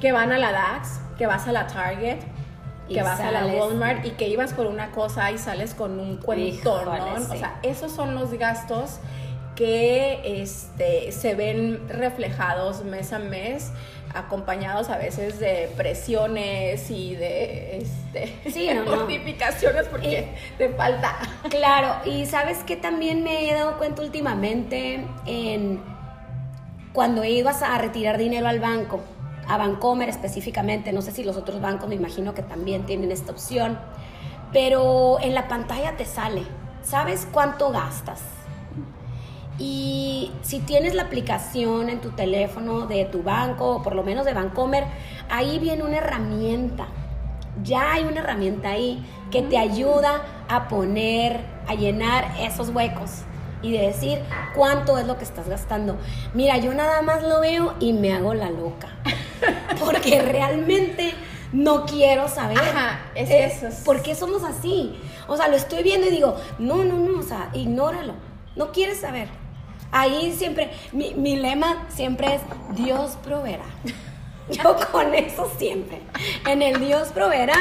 que 0.00 0.10
van 0.12 0.32
a 0.32 0.38
la 0.38 0.52
DAX, 0.52 1.00
que 1.16 1.26
vas 1.26 1.46
a 1.46 1.52
la 1.52 1.66
Target, 1.66 2.18
Y 2.88 2.94
que 2.94 3.02
vas 3.02 3.20
a 3.20 3.30
la. 3.30 3.46
Walmart 3.46 4.04
y 4.06 4.10
que 4.12 4.28
ibas 4.28 4.52
por 4.54 4.66
una 4.66 4.90
cosa 4.92 5.30
y 5.30 5.38
sales 5.38 5.74
con 5.74 6.00
un 6.00 6.16
cuento, 6.16 6.84
¿no? 6.84 7.16
Sí. 7.18 7.32
O 7.32 7.36
sea, 7.36 7.58
esos 7.62 7.92
son 7.92 8.14
los 8.14 8.32
gastos 8.34 8.98
que 9.54 10.20
este, 10.42 11.10
se 11.10 11.34
ven 11.34 11.88
reflejados 11.88 12.84
mes 12.84 13.12
a 13.12 13.18
mes, 13.18 13.72
acompañados 14.14 14.88
a 14.88 14.96
veces 14.98 15.40
de 15.40 15.68
presiones 15.76 16.90
y 16.92 17.16
de 17.16 17.78
este, 17.78 18.50
Sí, 18.52 18.70
no, 18.74 18.84
no. 18.84 18.96
mortificaciones 18.96 19.86
porque 19.88 20.28
te 20.56 20.68
falta. 20.70 21.16
Claro, 21.50 21.96
y 22.08 22.24
sabes 22.26 22.58
que 22.58 22.76
también 22.76 23.24
me 23.24 23.50
he 23.50 23.54
dado 23.54 23.78
cuenta 23.78 24.02
últimamente 24.02 25.04
en 25.26 25.82
cuando 26.92 27.24
ibas 27.24 27.62
a 27.62 27.76
retirar 27.78 28.16
dinero 28.16 28.46
al 28.48 28.60
banco, 28.60 29.00
a 29.48 29.56
Bancomer 29.56 30.08
específicamente, 30.08 30.92
no 30.92 31.02
sé 31.02 31.10
si 31.12 31.24
los 31.24 31.36
otros 31.36 31.60
bancos 31.60 31.88
me 31.88 31.94
imagino 31.94 32.34
que 32.34 32.42
también 32.42 32.84
tienen 32.84 33.10
esta 33.10 33.32
opción, 33.32 33.78
pero 34.52 35.18
en 35.20 35.34
la 35.34 35.48
pantalla 35.48 35.96
te 35.96 36.04
sale, 36.04 36.42
¿sabes 36.82 37.26
cuánto 37.32 37.70
gastas? 37.70 38.20
Y 39.58 40.30
si 40.42 40.60
tienes 40.60 40.94
la 40.94 41.04
aplicación 41.04 41.88
en 41.88 42.00
tu 42.00 42.10
teléfono 42.10 42.86
de 42.86 43.06
tu 43.06 43.22
banco, 43.22 43.76
o 43.76 43.82
por 43.82 43.96
lo 43.96 44.04
menos 44.04 44.24
de 44.24 44.32
Bancomer, 44.32 44.84
ahí 45.30 45.58
viene 45.58 45.82
una 45.82 45.96
herramienta. 45.96 46.86
Ya 47.64 47.94
hay 47.94 48.04
una 48.04 48.20
herramienta 48.20 48.70
ahí 48.70 49.04
que 49.32 49.42
te 49.42 49.58
ayuda 49.58 50.22
a 50.48 50.68
poner, 50.68 51.40
a 51.66 51.74
llenar 51.74 52.36
esos 52.38 52.68
huecos 52.68 53.24
y 53.62 53.72
de 53.72 53.86
decir 53.88 54.18
cuánto 54.54 54.98
es 54.98 55.06
lo 55.06 55.18
que 55.18 55.24
estás 55.24 55.48
gastando. 55.48 55.96
Mira, 56.34 56.56
yo 56.58 56.74
nada 56.74 57.02
más 57.02 57.22
lo 57.22 57.40
veo 57.40 57.74
y 57.80 57.92
me 57.92 58.12
hago 58.12 58.34
la 58.34 58.50
loca. 58.50 58.88
Porque 59.80 60.22
realmente 60.22 61.12
no 61.52 61.86
quiero 61.86 62.28
saber. 62.28 62.58
Ajá, 62.58 63.00
es 63.14 63.30
Eh, 63.30 63.44
eso, 63.46 63.66
es- 63.68 63.76
¿Por 63.80 64.02
qué 64.02 64.14
somos 64.14 64.44
así? 64.44 64.98
O 65.26 65.36
sea, 65.36 65.48
lo 65.48 65.56
estoy 65.56 65.82
viendo 65.82 66.06
y 66.06 66.10
digo, 66.10 66.36
no, 66.58 66.84
no, 66.84 66.94
no, 66.98 67.18
o 67.20 67.22
sea, 67.22 67.50
ignóralo. 67.54 68.14
No 68.56 68.72
quieres 68.72 69.00
saber. 69.00 69.28
Ahí 69.90 70.34
siempre, 70.36 70.70
mi, 70.92 71.14
mi 71.14 71.36
lema 71.36 71.86
siempre 71.88 72.34
es 72.34 72.42
Dios 72.76 73.16
proveerá. 73.24 73.64
Yo 74.50 74.76
con 74.90 75.14
eso 75.14 75.50
siempre. 75.58 76.00
En 76.46 76.62
el 76.62 76.80
Dios 76.80 77.08
proveerá, 77.08 77.58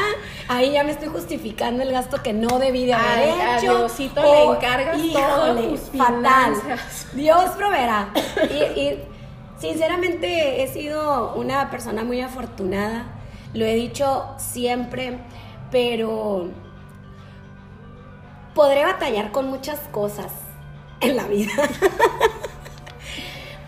ahí 0.48 0.72
ya 0.72 0.84
me 0.84 0.92
estoy 0.92 1.10
justificando 1.10 1.84
el 1.84 1.92
gasto 1.92 2.22
que 2.24 2.34
no 2.34 2.60
debí 2.60 2.86
de 2.86 2.94
haber 2.94 3.30
Ay, 3.30 3.42
a 3.42 3.58
hecho. 3.58 3.78
Diosito 3.80 4.22
le 4.22 4.56
encargas 4.56 4.98
híjole, 4.98 5.68
tus 5.70 5.80
fatal. 5.98 6.54
Dios 7.14 7.52
proveerá. 7.52 8.10
Y, 8.50 8.80
y 8.80 9.04
sinceramente 9.60 10.64
he 10.64 10.68
sido 10.68 11.34
una 11.36 11.70
persona 11.70 12.04
muy 12.04 12.22
afortunada. 12.22 13.06
Lo 13.54 13.66
he 13.66 13.76
dicho 13.76 14.28
siempre, 14.38 15.20
pero 15.72 16.50
podré 18.54 18.86
batallar 18.86 19.32
con 19.32 19.50
muchas 19.50 19.80
cosas 19.92 20.32
en 21.00 21.16
la 21.16 21.28
vida. 21.28 21.52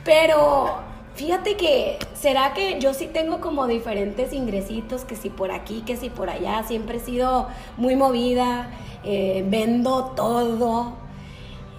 Pero 0.03 0.79
fíjate 1.15 1.55
que, 1.55 1.99
¿será 2.19 2.53
que 2.53 2.79
yo 2.79 2.93
sí 2.93 3.07
tengo 3.07 3.39
como 3.39 3.67
diferentes 3.67 4.33
ingresitos, 4.33 5.05
que 5.05 5.15
si 5.15 5.29
por 5.29 5.51
aquí, 5.51 5.81
que 5.85 5.95
si 5.95 6.09
por 6.09 6.29
allá? 6.29 6.63
Siempre 6.63 6.97
he 6.97 6.99
sido 6.99 7.47
muy 7.77 7.95
movida, 7.95 8.69
eh, 9.03 9.45
vendo 9.47 10.05
todo, 10.15 10.93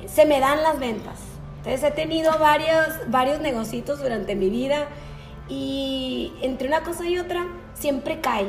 se 0.07 0.25
me 0.25 0.41
dan 0.41 0.63
las 0.63 0.79
ventas. 0.79 1.21
Entonces 1.59 1.83
he 1.83 1.91
tenido 1.91 2.39
varios, 2.39 2.89
varios 3.09 3.41
negocios 3.41 4.01
durante 4.01 4.35
mi 4.35 4.49
vida 4.49 4.89
y 5.49 6.33
entre 6.41 6.69
una 6.69 6.83
cosa 6.83 7.07
y 7.07 7.19
otra 7.19 7.47
siempre 7.75 8.21
cae. 8.21 8.47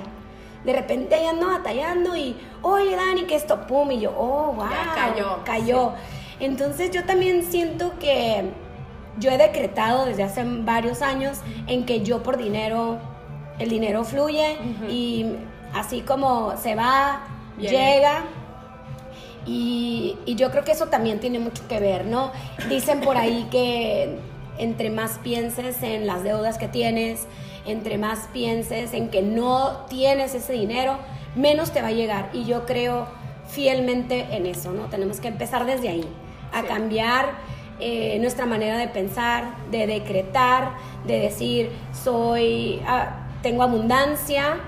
De 0.63 0.73
repente 0.73 1.15
ahí 1.15 1.25
ando 1.25 1.47
batallando 1.47 2.15
y, 2.15 2.37
oye 2.61 2.95
Dani, 2.95 3.23
que 3.23 3.35
esto, 3.35 3.67
pum, 3.67 3.91
y 3.91 3.99
yo, 3.99 4.13
oh, 4.17 4.53
wow, 4.53 4.69
Ya 4.69 4.93
cayó, 4.95 5.39
cayó. 5.43 5.91
Entonces 6.39 6.91
yo 6.91 7.03
también 7.03 7.43
siento 7.43 7.93
que 7.99 8.51
yo 9.19 9.29
he 9.31 9.37
decretado 9.37 10.05
desde 10.05 10.23
hace 10.23 10.43
varios 10.45 11.01
años 11.01 11.39
en 11.67 11.85
que 11.85 12.01
yo 12.01 12.23
por 12.23 12.37
dinero, 12.37 12.97
el 13.59 13.69
dinero 13.69 14.03
fluye 14.03 14.57
y 14.89 15.25
así 15.73 16.01
como 16.01 16.55
se 16.57 16.75
va, 16.75 17.23
llega. 17.71 18.23
Y, 19.45 20.17
y 20.25 20.35
yo 20.35 20.51
creo 20.51 20.63
que 20.63 20.71
eso 20.71 20.87
también 20.87 21.19
tiene 21.19 21.39
mucho 21.39 21.67
que 21.67 21.79
ver, 21.79 22.05
¿no? 22.05 22.31
Dicen 22.69 23.01
por 23.01 23.17
ahí 23.17 23.47
que 23.51 24.17
entre 24.57 24.89
más 24.91 25.17
pienses 25.23 25.81
en 25.81 26.05
las 26.05 26.23
deudas 26.23 26.57
que 26.57 26.67
tienes, 26.67 27.25
entre 27.65 27.97
más 27.97 28.27
pienses 28.33 28.93
en 28.93 29.09
que 29.09 29.21
no 29.23 29.85
tienes 29.89 30.35
ese 30.35 30.53
dinero, 30.53 30.97
menos 31.35 31.71
te 31.71 31.81
va 31.81 31.87
a 31.87 31.91
llegar. 31.91 32.29
Y 32.33 32.45
yo 32.45 32.65
creo 32.65 33.07
fielmente 33.47 34.27
en 34.31 34.45
eso, 34.45 34.71
¿no? 34.71 34.83
Tenemos 34.85 35.19
que 35.19 35.27
empezar 35.29 35.65
desde 35.65 35.89
ahí, 35.89 36.07
a 36.53 36.61
Sí. 36.61 36.67
cambiar 36.67 37.31
eh, 37.81 38.17
nuestra 38.19 38.45
manera 38.45 38.77
de 38.77 38.87
pensar, 38.87 39.55
de 39.71 39.87
decretar, 39.87 40.73
de 41.05 41.19
decir, 41.19 41.71
soy, 42.03 42.81
ah, 42.87 43.27
tengo 43.41 43.63
abundancia 43.63 44.59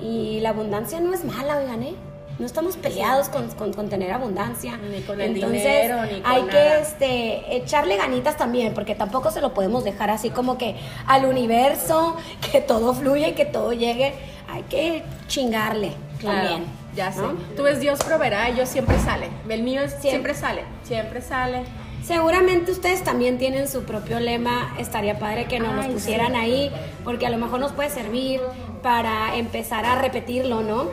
y 0.00 0.40
la 0.40 0.50
abundancia 0.50 1.00
no 1.00 1.12
es 1.12 1.24
mala, 1.24 1.56
oigan, 1.56 1.82
¿eh? 1.82 1.94
No 2.38 2.46
estamos 2.46 2.76
peleados 2.76 3.28
con, 3.28 3.48
con, 3.72 3.88
tener 3.88 4.12
abundancia. 4.12 4.76
Ni 4.76 5.02
con 5.02 5.20
el 5.20 5.34
dinero, 5.34 6.04
ni 6.04 6.20
con 6.20 6.32
Hay 6.32 6.42
que 6.42 6.78
este, 6.80 7.56
echarle 7.56 7.96
ganitas 7.96 8.36
también, 8.36 8.74
porque 8.74 8.96
tampoco 8.96 9.30
se 9.30 9.40
lo 9.40 9.54
podemos 9.54 9.84
dejar 9.84 10.10
así 10.10 10.30
como 10.30 10.58
que 10.58 10.74
al 11.06 11.26
universo, 11.26 12.16
que 12.52 12.60
todo 12.60 12.92
fluya 12.92 13.28
y 13.28 13.32
que 13.34 13.44
todo 13.44 13.72
llegue. 13.72 14.14
Hay 14.48 14.62
que 14.64 15.02
chingarle 15.28 15.92
también. 16.22 16.64
Ya 16.96 17.12
sé. 17.12 17.22
Tú 17.56 17.64
ves 17.64 17.80
Dios 17.80 18.00
proveerá, 18.04 18.50
yo 18.50 18.66
siempre 18.66 18.98
sale. 19.00 19.28
El 19.48 19.62
mío 19.62 19.82
es 19.82 19.94
siempre 19.94 20.34
sale, 20.34 20.62
siempre 20.84 21.20
sale. 21.22 21.64
Seguramente 22.04 22.70
ustedes 22.70 23.02
también 23.02 23.38
tienen 23.38 23.66
su 23.66 23.84
propio 23.84 24.20
lema. 24.20 24.74
Estaría 24.78 25.18
padre 25.18 25.46
que 25.46 25.58
nos 25.58 25.74
lo 25.74 25.92
pusieran 25.92 26.36
ahí, 26.36 26.70
porque 27.02 27.26
a 27.26 27.30
lo 27.30 27.38
mejor 27.38 27.60
nos 27.60 27.72
puede 27.72 27.88
servir 27.88 28.40
para 28.82 29.36
empezar 29.36 29.86
a 29.86 30.00
repetirlo, 30.00 30.62
¿no? 30.62 30.88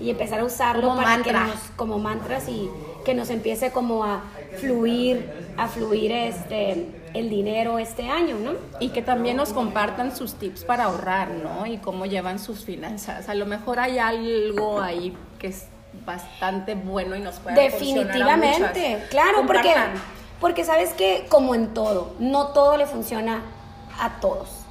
Y 0.00 0.10
empezar 0.10 0.40
a 0.40 0.44
usarlo 0.44 0.88
como 0.88 1.02
para 1.02 1.22
que 1.22 1.32
nos, 1.32 1.54
como 1.76 1.98
mantras 1.98 2.48
y 2.48 2.68
que 3.04 3.14
nos 3.14 3.30
empiece 3.30 3.70
como 3.70 4.04
a 4.04 4.24
fluir, 4.60 5.30
a 5.56 5.68
fluir 5.68 6.12
este 6.12 6.86
el 7.14 7.30
dinero 7.30 7.78
este 7.78 8.10
año, 8.10 8.36
¿no? 8.38 8.52
Y 8.78 8.90
que 8.90 9.00
también 9.00 9.36
nos 9.36 9.52
compartan 9.52 10.14
sus 10.14 10.34
tips 10.34 10.64
para 10.64 10.84
ahorrar, 10.84 11.30
¿no? 11.30 11.64
Y 11.64 11.78
cómo 11.78 12.04
llevan 12.04 12.38
sus 12.38 12.64
finanzas. 12.64 13.28
A 13.28 13.34
lo 13.34 13.46
mejor 13.46 13.78
hay 13.78 13.98
algo 13.98 14.80
ahí 14.82 15.16
que 15.38 15.46
es 15.46 15.66
bastante 16.04 16.74
bueno 16.74 17.16
y 17.16 17.20
nos 17.20 17.36
puede 17.36 17.56
Definitivamente, 17.56 19.04
claro, 19.08 19.44
porque 19.46 19.72
porque 20.40 20.64
sabes 20.64 20.92
que, 20.92 21.26
como 21.28 21.54
en 21.54 21.74
todo, 21.74 22.14
no 22.18 22.48
todo 22.48 22.76
le 22.76 22.86
funciona 22.86 23.42
a 24.00 24.20
todos. 24.20 24.66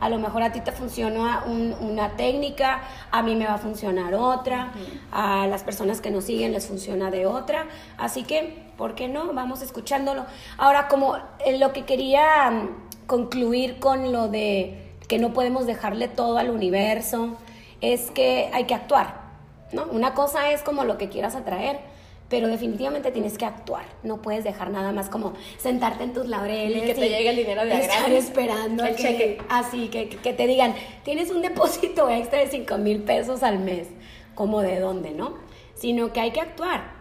A 0.00 0.08
lo 0.08 0.18
mejor 0.18 0.42
a 0.42 0.52
ti 0.52 0.60
te 0.60 0.70
funciona 0.70 1.44
una 1.46 2.10
técnica, 2.10 2.82
a 3.10 3.22
mí 3.22 3.34
me 3.34 3.46
va 3.46 3.54
a 3.54 3.58
funcionar 3.58 4.14
otra, 4.14 4.72
a 5.10 5.48
las 5.48 5.64
personas 5.64 6.00
que 6.00 6.10
nos 6.10 6.24
siguen 6.24 6.52
les 6.52 6.68
funciona 6.68 7.10
de 7.10 7.26
otra. 7.26 7.66
Así 7.96 8.22
que, 8.22 8.64
¿por 8.76 8.94
qué 8.94 9.08
no? 9.08 9.32
Vamos 9.32 9.60
escuchándolo. 9.60 10.24
Ahora, 10.56 10.86
como 10.86 11.16
eh, 11.44 11.58
lo 11.58 11.72
que 11.72 11.84
quería 11.84 12.48
mm, 12.50 13.06
concluir 13.06 13.80
con 13.80 14.12
lo 14.12 14.28
de 14.28 14.94
que 15.08 15.18
no 15.18 15.32
podemos 15.32 15.66
dejarle 15.66 16.06
todo 16.06 16.38
al 16.38 16.50
universo, 16.50 17.36
es 17.80 18.12
que 18.12 18.50
hay 18.52 18.64
que 18.64 18.74
actuar. 18.74 19.28
¿no? 19.72 19.84
Una 19.90 20.14
cosa 20.14 20.50
es 20.52 20.62
como 20.62 20.84
lo 20.84 20.96
que 20.96 21.08
quieras 21.08 21.34
atraer, 21.34 21.80
pero 22.28 22.48
definitivamente 22.48 23.10
tienes 23.10 23.38
que 23.38 23.44
actuar. 23.46 23.84
No 24.02 24.20
puedes 24.20 24.44
dejar 24.44 24.70
nada 24.70 24.92
más 24.92 25.08
como 25.08 25.32
sentarte 25.56 26.04
en 26.04 26.12
tus 26.12 26.26
laureles 26.26 26.82
y 26.82 26.86
que 26.86 26.94
te 26.94 27.08
llegue 27.08 27.30
el 27.30 27.36
dinero 27.36 27.64
de 27.64 27.74
estar 27.80 28.12
esperando 28.12 28.84
el 28.84 28.96
cheque. 28.96 29.38
Así 29.48 29.88
que, 29.88 30.08
que 30.08 30.32
te 30.34 30.46
digan, 30.46 30.74
tienes 31.04 31.30
un 31.30 31.40
depósito 31.42 32.08
extra 32.10 32.40
de 32.40 32.48
5 32.48 32.78
mil 32.78 33.02
pesos 33.02 33.42
al 33.42 33.58
mes. 33.60 33.88
como 34.34 34.60
de 34.60 34.78
dónde, 34.78 35.10
no? 35.12 35.34
Sino 35.74 36.12
que 36.12 36.20
hay 36.20 36.30
que 36.32 36.40
actuar, 36.40 36.92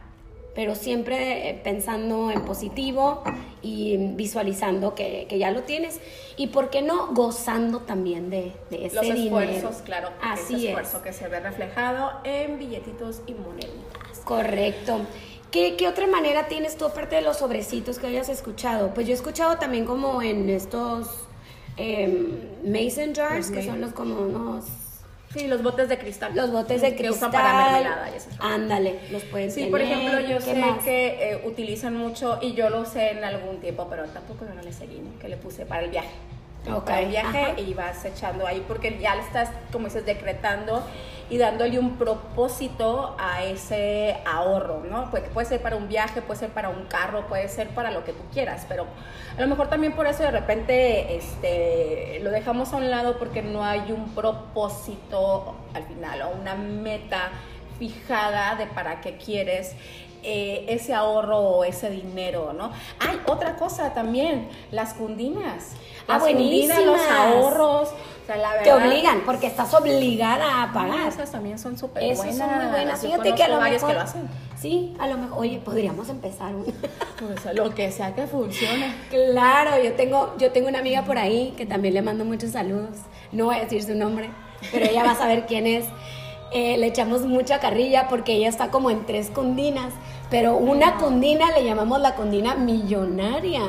pero 0.56 0.74
siempre 0.76 1.50
eh, 1.50 1.62
pensando 1.64 2.32
en 2.32 2.46
positivo 2.46 3.22
y 3.62 3.98
visualizando 3.98 4.96
que, 4.96 5.26
que 5.30 5.38
ya 5.38 5.52
lo 5.52 5.62
tienes. 5.64 6.00
Y 6.36 6.48
por 6.48 6.70
qué 6.70 6.82
no 6.82 7.14
gozando 7.14 7.80
también 7.82 8.30
de, 8.30 8.54
de 8.70 8.86
ese 8.86 8.96
Los 8.96 9.04
dinero. 9.06 9.40
esfuerzos, 9.42 9.82
claro. 9.84 10.10
Así 10.22 10.54
ese 10.56 10.56
es. 10.56 10.64
esfuerzo 10.70 11.02
que 11.04 11.14
se 11.14 11.28
ve 11.28 11.40
reflejado 11.40 12.12
en 12.24 12.58
billetitos 12.60 13.22
y 13.28 13.34
moneditas. 13.34 14.07
Correcto. 14.28 15.00
¿Qué, 15.52 15.76
¿Qué, 15.78 15.88
otra 15.88 16.08
manera 16.08 16.48
tienes 16.48 16.76
tú 16.78 16.86
aparte 16.86 17.16
de 17.16 17.22
los 17.22 17.38
sobrecitos 17.38 18.00
que 18.00 18.08
hayas 18.08 18.28
escuchado? 18.30 18.94
Pues 18.94 19.08
yo 19.08 19.14
he 19.14 19.16
escuchado 19.16 19.58
también 19.58 19.86
como 19.86 20.22
en 20.22 20.50
estos 20.50 21.08
em, 21.78 22.38
mason 22.66 23.16
jars, 23.16 23.50
que 23.50 23.64
son 23.64 23.80
los 23.82 23.94
como 23.94 24.20
unos... 24.20 24.66
Sí, 25.34 25.48
los 25.48 25.62
botes 25.62 25.90
de 25.90 25.98
cristal. 25.98 26.32
Los 26.36 26.52
botes 26.52 26.82
de 26.82 26.92
que 26.92 27.04
cristal. 27.04 27.12
usan 27.30 27.32
para 27.32 27.54
mermelada 27.72 28.10
y. 28.10 28.14
Ándale, 28.40 29.00
los 29.12 29.24
pueden 29.24 29.50
Sí, 29.52 29.56
tener. 29.56 29.72
por 29.72 29.82
ejemplo, 29.82 30.20
yo 30.22 30.38
¿Qué 30.38 30.42
sé 30.44 30.56
más? 30.56 30.84
que 30.84 31.32
eh, 31.32 31.42
utilizan 31.46 31.96
mucho, 31.96 32.40
y 32.42 32.54
yo 32.54 32.70
lo 32.70 32.82
usé 32.82 33.12
en 33.12 33.24
algún 33.24 33.60
tiempo, 33.60 33.88
pero 33.90 34.06
tampoco 34.06 34.46
yo 34.48 34.54
no 34.54 34.62
le 34.62 34.72
seguí, 34.72 35.00
¿no? 35.00 35.20
que 35.20 35.28
le 35.28 35.36
puse 35.38 35.66
para 35.66 35.84
el 35.84 35.92
viaje. 35.92 36.10
Ok, 36.74 36.86
Para 36.86 37.02
el 37.02 37.10
viaje 37.10 37.42
ajá. 37.42 37.60
y 37.60 37.74
vas 37.74 38.04
echando 38.06 38.46
ahí, 38.48 38.64
porque 38.68 38.98
ya 39.00 39.16
le 39.16 39.22
estás, 39.22 39.50
como 39.72 39.86
dices, 39.86 40.06
decretando 40.06 40.84
y 41.30 41.38
dándole 41.38 41.78
un 41.78 41.98
propósito 41.98 43.16
a 43.20 43.44
ese 43.44 44.18
ahorro, 44.26 44.84
¿no? 44.90 45.12
Porque 45.12 45.28
puede 45.30 45.46
ser 45.48 45.62
para 45.62 45.76
un 45.76 45.90
viaje, 45.90 46.22
puede 46.22 46.40
ser 46.40 46.50
para 46.52 46.70
un 46.70 46.86
carro, 46.86 47.28
puede 47.28 47.50
ser 47.50 47.68
para 47.70 47.92
lo 47.92 48.06
que 48.06 48.14
tú 48.14 48.24
quieras, 48.32 48.66
pero 48.70 48.86
a 49.38 49.42
lo 49.42 49.48
mejor 49.48 49.68
también 49.68 49.94
por 49.94 50.08
eso 50.08 50.24
de 50.24 50.32
repente 50.32 51.18
este, 51.18 52.20
lo 52.22 52.32
dejamos 52.32 52.72
a 52.72 52.78
un 52.78 52.90
lado 52.90 53.18
porque 53.20 53.42
no 53.42 53.64
hay 53.66 53.92
un 53.92 54.16
propósito 54.16 55.56
al 55.74 55.84
final 55.84 56.22
o 56.22 56.30
una 56.30 56.56
meta 56.56 57.30
fijada 57.78 58.56
de 58.56 58.66
para 58.68 59.02
qué 59.02 59.18
quieres 59.18 59.76
eh, 60.24 60.66
ese 60.70 60.94
ahorro 60.94 61.38
o 61.40 61.64
ese 61.64 61.90
dinero, 61.90 62.54
¿no? 62.54 62.72
Hay 63.00 63.20
otra 63.28 63.56
cosa 63.56 63.94
también, 63.94 64.50
las 64.72 64.94
cundinas. 64.94 65.74
Ah, 66.10 66.14
Las 66.20 66.24
cundinas, 66.24 66.86
los 66.86 67.02
ahorros, 67.02 67.90
o 67.90 68.26
sea, 68.26 68.38
la 68.38 68.64
Te 68.64 68.72
obligan, 68.72 69.22
porque 69.26 69.48
estás 69.48 69.74
obligada 69.74 70.46
a 70.46 70.64
Ah, 70.64 70.74
pagar. 70.74 71.08
esas 71.10 71.32
también 71.32 71.60
son 71.60 71.78
súper 71.78 72.02
Esas 72.04 72.18
buenas. 72.28 72.38
son 72.38 72.56
muy 72.58 72.66
buenas. 72.72 73.02
Yo 73.04 73.10
Fíjate 73.10 73.36
que 73.36 73.44
a 73.44 73.48
lo 73.50 73.56
conozco 73.56 73.60
varias 73.60 73.82
mejor... 73.82 73.90
que 73.90 73.94
lo 73.96 74.02
hacen. 74.02 74.30
Sí, 74.58 74.96
a 75.00 75.08
lo 75.08 75.18
mejor... 75.18 75.40
Oye, 75.40 75.60
podríamos 75.60 76.08
empezar. 76.10 76.54
Pues, 77.20 77.56
lo 77.56 77.74
que 77.76 77.92
sea 77.92 78.14
que 78.16 78.26
funcione. 78.28 78.94
Claro, 79.10 79.84
yo 79.84 79.94
tengo, 79.94 80.36
yo 80.38 80.52
tengo 80.52 80.68
una 80.70 80.80
amiga 80.80 81.02
por 81.04 81.18
ahí 81.18 81.54
que 81.58 81.66
también 81.66 81.94
le 81.94 82.02
mando 82.02 82.24
muchos 82.24 82.52
saludos. 82.52 82.96
No 83.34 83.46
voy 83.46 83.56
a 83.58 83.60
decir 83.62 83.84
su 83.84 83.94
nombre, 83.96 84.30
pero 84.72 84.86
ella 84.86 85.04
va 85.04 85.12
a 85.12 85.16
saber 85.16 85.46
quién 85.46 85.68
es. 85.68 85.86
Eh, 86.52 86.78
le 86.78 86.88
echamos 86.88 87.22
mucha 87.24 87.60
carrilla 87.60 88.08
porque 88.08 88.34
ella 88.34 88.48
está 88.48 88.72
como 88.72 88.90
en 88.90 89.06
tres 89.06 89.30
cundinas, 89.30 89.94
pero 90.30 90.56
una 90.56 90.96
cundina 90.96 91.52
le 91.52 91.66
llamamos 91.66 92.00
la 92.00 92.16
cundina 92.16 92.56
millonaria, 92.56 93.62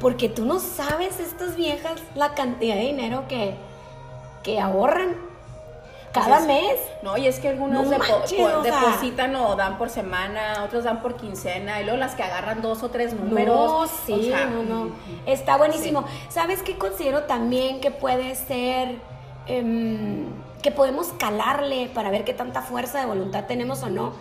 porque 0.00 0.28
tú 0.28 0.44
no 0.44 0.58
sabes 0.58 1.20
estas 1.20 1.54
viejas 1.56 2.00
la 2.16 2.34
cantidad 2.34 2.74
de 2.74 2.80
dinero 2.82 3.24
que, 3.28 3.54
que 4.42 4.58
ahorran 4.60 5.14
cada 6.12 6.38
Entonces, 6.40 6.62
mes. 6.62 6.80
No, 7.02 7.16
y 7.16 7.26
es 7.28 7.38
que 7.38 7.48
algunos 7.48 7.84
No 7.84 7.90
depo- 7.90 8.18
manches, 8.18 8.40
po- 8.40 8.58
o 8.58 8.62
sea. 8.64 8.80
depositan 8.80 9.36
o 9.36 9.54
dan 9.54 9.78
por 9.78 9.88
semana, 9.88 10.64
otros 10.64 10.82
dan 10.84 11.02
por 11.02 11.14
quincena, 11.16 11.80
y 11.80 11.84
luego 11.84 11.98
las 11.98 12.16
que 12.16 12.22
agarran 12.24 12.60
dos 12.60 12.82
o 12.82 12.88
tres 12.90 13.12
números. 13.14 13.54
No, 13.56 13.86
sí, 13.86 14.12
o 14.14 14.22
sea, 14.22 14.46
no, 14.46 14.62
no. 14.64 14.90
Está 15.26 15.56
buenísimo. 15.58 16.04
¿Sabes 16.28 16.62
qué 16.62 16.76
considero 16.76 17.22
también 17.24 17.80
que 17.80 17.90
puede 17.92 18.34
ser, 18.34 18.96
em, 19.46 20.24
que 20.66 20.72
podemos 20.72 21.12
calarle 21.16 21.88
para 21.94 22.10
ver 22.10 22.24
qué 22.24 22.34
tanta 22.34 22.60
fuerza 22.60 22.98
de 22.98 23.06
voluntad 23.06 23.44
tenemos 23.44 23.84
o 23.84 23.88
no? 23.88 24.14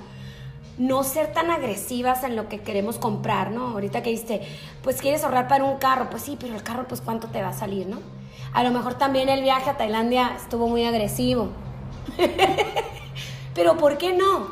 No 0.77 1.03
ser 1.03 1.34
tan 1.34 1.49
agresivas 1.49 2.23
en 2.23 2.36
lo 2.36 2.49
que 2.49 2.60
queremos 2.60 2.99
comprar, 2.99 3.49
¿no? 3.49 3.69
Ahorita 3.69 4.03
que 4.03 4.12
dijiste, 4.12 4.47
pues 4.84 5.01
quieres 5.01 5.23
ahorrar 5.23 5.47
para 5.47 5.63
un 5.63 5.79
carro, 5.79 6.08
pues 6.12 6.21
sí, 6.21 6.38
pero 6.39 6.53
el 6.53 6.62
carro, 6.62 6.88
pues 6.88 7.01
cuánto 7.01 7.29
te 7.29 7.41
va 7.41 7.47
a 7.47 7.53
salir, 7.53 7.88
¿no? 7.88 7.97
A 8.53 8.62
lo 8.62 8.69
mejor 8.69 8.93
también 8.93 9.27
el 9.27 9.41
viaje 9.41 9.71
a 9.71 9.77
Tailandia 9.77 10.36
estuvo 10.36 10.67
muy 10.67 10.86
agresivo. 10.86 11.49
Pero 13.55 13.75
¿por 13.77 13.97
qué 13.97 14.13
no? 14.13 14.49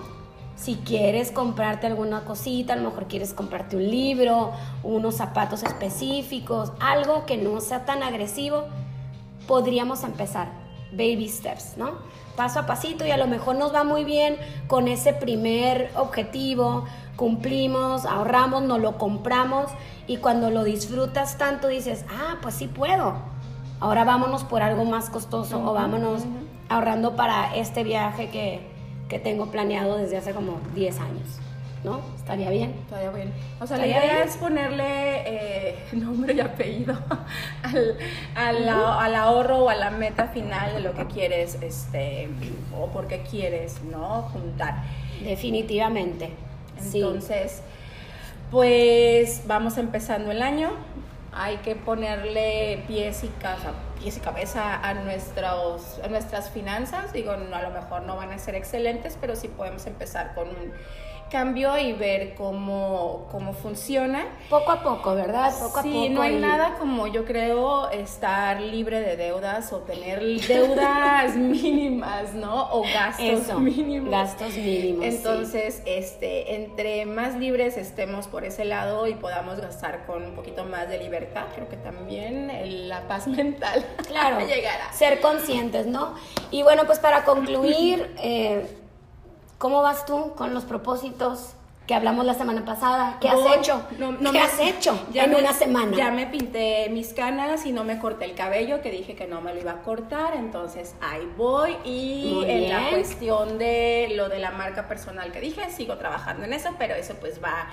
Si 0.55 0.77
quieres 0.77 1.29
comprarte 1.29 1.85
alguna 1.85 2.25
cosita, 2.25 2.73
a 2.73 2.75
lo 2.75 2.89
mejor 2.89 3.07
quieres 3.07 3.35
comprarte 3.35 3.75
un 3.75 3.87
libro, 3.87 4.51
unos 4.81 5.13
zapatos 5.13 5.61
específicos, 5.61 6.71
algo 6.79 7.27
que 7.27 7.37
no 7.37 7.61
sea 7.61 7.85
tan 7.85 8.01
agresivo, 8.01 8.63
podríamos 9.45 10.03
empezar. 10.03 10.62
Baby 10.93 11.27
steps, 11.29 11.77
¿no? 11.77 11.91
Paso 12.35 12.59
a 12.59 12.65
pasito 12.65 13.05
y 13.05 13.11
a 13.11 13.17
lo 13.17 13.27
mejor 13.27 13.55
nos 13.55 13.73
va 13.73 13.83
muy 13.83 14.03
bien 14.03 14.37
con 14.67 14.87
ese 14.87 15.13
primer 15.13 15.91
objetivo, 15.95 16.85
cumplimos, 17.15 18.05
ahorramos, 18.05 18.63
nos 18.63 18.79
lo 18.79 18.97
compramos 18.97 19.69
y 20.07 20.17
cuando 20.17 20.49
lo 20.49 20.63
disfrutas 20.63 21.37
tanto 21.37 21.67
dices, 21.67 22.05
ah, 22.09 22.37
pues 22.41 22.55
sí 22.55 22.67
puedo. 22.67 23.15
Ahora 23.79 24.03
vámonos 24.03 24.43
por 24.43 24.61
algo 24.61 24.85
más 24.85 25.09
costoso 25.09 25.61
o 25.63 25.73
vámonos 25.73 26.23
ahorrando 26.69 27.15
para 27.15 27.55
este 27.55 27.83
viaje 27.83 28.29
que, 28.29 28.61
que 29.09 29.19
tengo 29.19 29.47
planeado 29.47 29.97
desde 29.97 30.17
hace 30.17 30.33
como 30.33 30.59
10 30.73 30.99
años, 30.99 31.27
¿no? 31.83 32.01
Estaría 32.15 32.49
bien. 32.49 32.73
Estaría 32.83 33.11
bien. 33.11 33.33
O 33.59 33.67
sea, 33.67 33.77
la 33.77 33.87
idea 33.87 34.01
bien. 34.01 34.27
es 34.27 34.37
ponerle 34.37 34.83
eh, 35.25 35.75
nombre 35.93 36.33
y 36.33 36.39
apellido 36.39 36.97
al, 37.63 37.97
al, 38.35 38.69
al 38.69 39.15
ahorro 39.15 39.65
o 39.65 39.69
a 39.69 39.75
la 39.75 39.91
meta 39.91 40.27
final 40.27 40.73
de 40.73 40.79
lo 40.81 40.93
que 40.93 41.05
quieres, 41.07 41.57
este, 41.61 42.29
o 42.77 42.87
por 42.87 43.07
qué 43.07 43.21
quieres, 43.21 43.81
¿no? 43.83 44.23
Juntar. 44.33 44.83
Definitivamente. 45.23 46.31
Sí. 46.79 46.99
Entonces, 46.99 47.61
pues 48.51 49.41
vamos 49.45 49.77
empezando 49.77 50.31
el 50.31 50.41
año. 50.41 50.71
Hay 51.35 51.57
que 51.57 51.75
ponerle 51.75 52.83
pies 52.87 53.23
y, 53.23 53.27
casa, 53.27 53.71
pies 53.99 54.17
y 54.17 54.19
cabeza 54.19 54.79
a, 54.87 54.93
nuestros, 54.93 55.99
a 56.03 56.07
nuestras 56.07 56.51
finanzas. 56.51 57.11
Digo, 57.11 57.35
no, 57.35 57.55
a 57.55 57.63
lo 57.63 57.71
mejor 57.71 58.03
no 58.03 58.15
van 58.15 58.31
a 58.31 58.37
ser 58.37 58.53
excelentes, 58.53 59.17
pero 59.19 59.35
sí 59.35 59.47
podemos 59.47 59.87
empezar 59.87 60.35
con 60.35 60.49
un 60.49 60.71
cambio 61.33 61.77
y 61.79 61.93
ver 61.93 62.35
cómo, 62.35 63.27
cómo 63.31 63.53
funciona. 63.53 64.23
Poco 64.51 64.71
a 64.71 64.83
poco, 64.83 65.15
¿verdad? 65.15 65.51
Poco 65.59 65.79
a 65.79 65.81
sí, 65.81 65.89
poco. 65.91 66.09
no 66.11 66.21
hay 66.21 66.35
y- 66.35 66.39
nada 66.39 66.75
como 66.77 67.07
yo 67.07 67.25
creo 67.25 67.89
estar 67.89 68.61
libre 68.61 68.99
de 69.01 69.17
deudas 69.17 69.73
o 69.73 69.79
tener 69.79 70.21
deudas 70.47 71.35
mínimas, 71.35 72.33
¿no? 72.35 72.69
O 72.71 72.83
gastos 72.83 73.25
Eso, 73.25 73.59
mínimos. 73.59 74.11
gastos 74.11 74.53
mínimos. 74.55 75.05
sí. 75.05 75.11
Entonces, 75.15 75.81
este, 75.87 76.55
entre 76.55 77.05
más 77.07 77.35
libres 77.35 77.77
estemos 77.77 78.27
por 78.27 78.45
ese 78.45 78.63
lado 78.63 79.07
y 79.07 79.15
podamos 79.15 79.59
gastar 79.59 80.05
con 80.05 80.23
un 80.23 80.35
poquito 80.35 80.63
más 80.65 80.87
de 80.87 80.99
libertad, 80.99 81.45
creo 81.55 81.67
que 81.67 81.77
también 81.77 82.87
la 82.87 83.07
paz 83.07 83.27
mental 83.39 83.83
Claro, 84.07 84.45
llegará. 84.45 84.93
ser 84.93 85.19
conscientes, 85.19 85.87
¿no? 85.87 86.13
Y 86.51 86.61
bueno, 86.61 86.83
pues 86.85 86.99
para 86.99 87.25
concluir, 87.25 88.13
eh, 88.23 88.67
¿cómo 89.63 89.81
vas 89.81 90.05
tú 90.05 90.33
con 90.35 90.53
los 90.53 90.65
propósitos 90.65 91.53
que 91.87 91.93
hablamos 91.95 92.25
la 92.25 92.33
semana 92.33 92.65
pasada? 92.65 93.17
¿Qué 93.21 93.29
has 93.29 93.35
Voy- 93.39 93.53
hecho? 93.57 93.81
no- 93.97 94.11
no 94.11 94.31
¿Qué 94.33 94.39
me- 94.39 94.41
has 94.41 94.59
hecho 94.69 94.93
ya 95.13 95.23
en 95.23 95.31
me- 95.31 95.37
una 95.37 95.53
semana? 95.53 95.95
Ya 95.95 96.11
me 96.11 96.27
pinté 96.27 96.89
mis 96.89 97.13
canas 97.13 97.65
y 97.65 97.71
no 97.71 97.85
me 97.85 97.97
corté 97.97 98.25
el 98.25 98.35
cabello, 98.35 98.81
que 98.81 98.91
dije 98.91 99.15
que 99.15 99.25
no 99.25 99.39
me 99.39 99.53
lo 99.53 99.61
iba 99.61 99.71
a 99.71 99.81
cortar, 99.81 100.33
entonces 100.35 100.95
ahí 100.99 101.25
voy. 101.37 101.77
Y 101.85 102.33
Muy 102.35 102.51
en 102.51 102.69
la 102.69 102.89
cuestión 102.89 103.57
de 103.57 104.11
lo 104.17 104.27
de 104.27 104.39
la 104.39 104.51
marca 104.51 104.87
personal 104.89 105.31
que 105.31 105.39
dije, 105.39 105.69
sigo 105.71 105.95
trabajando 105.95 106.43
en 106.43 106.51
eso, 106.51 106.69
pero 106.77 106.93
eso 106.95 107.13
pues 107.21 107.41
va, 107.41 107.67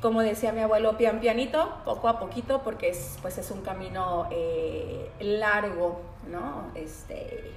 como 0.00 0.20
decía 0.20 0.52
mi 0.52 0.60
abuelo, 0.60 0.96
pian 0.96 1.18
pianito, 1.18 1.68
poco 1.84 2.06
a 2.08 2.20
poquito, 2.20 2.60
porque 2.62 2.90
es, 2.90 3.18
pues 3.22 3.38
es 3.38 3.50
un 3.50 3.62
camino 3.62 4.28
eh, 4.30 5.10
largo, 5.20 6.00
¿no? 6.30 6.70
Este, 6.76 7.50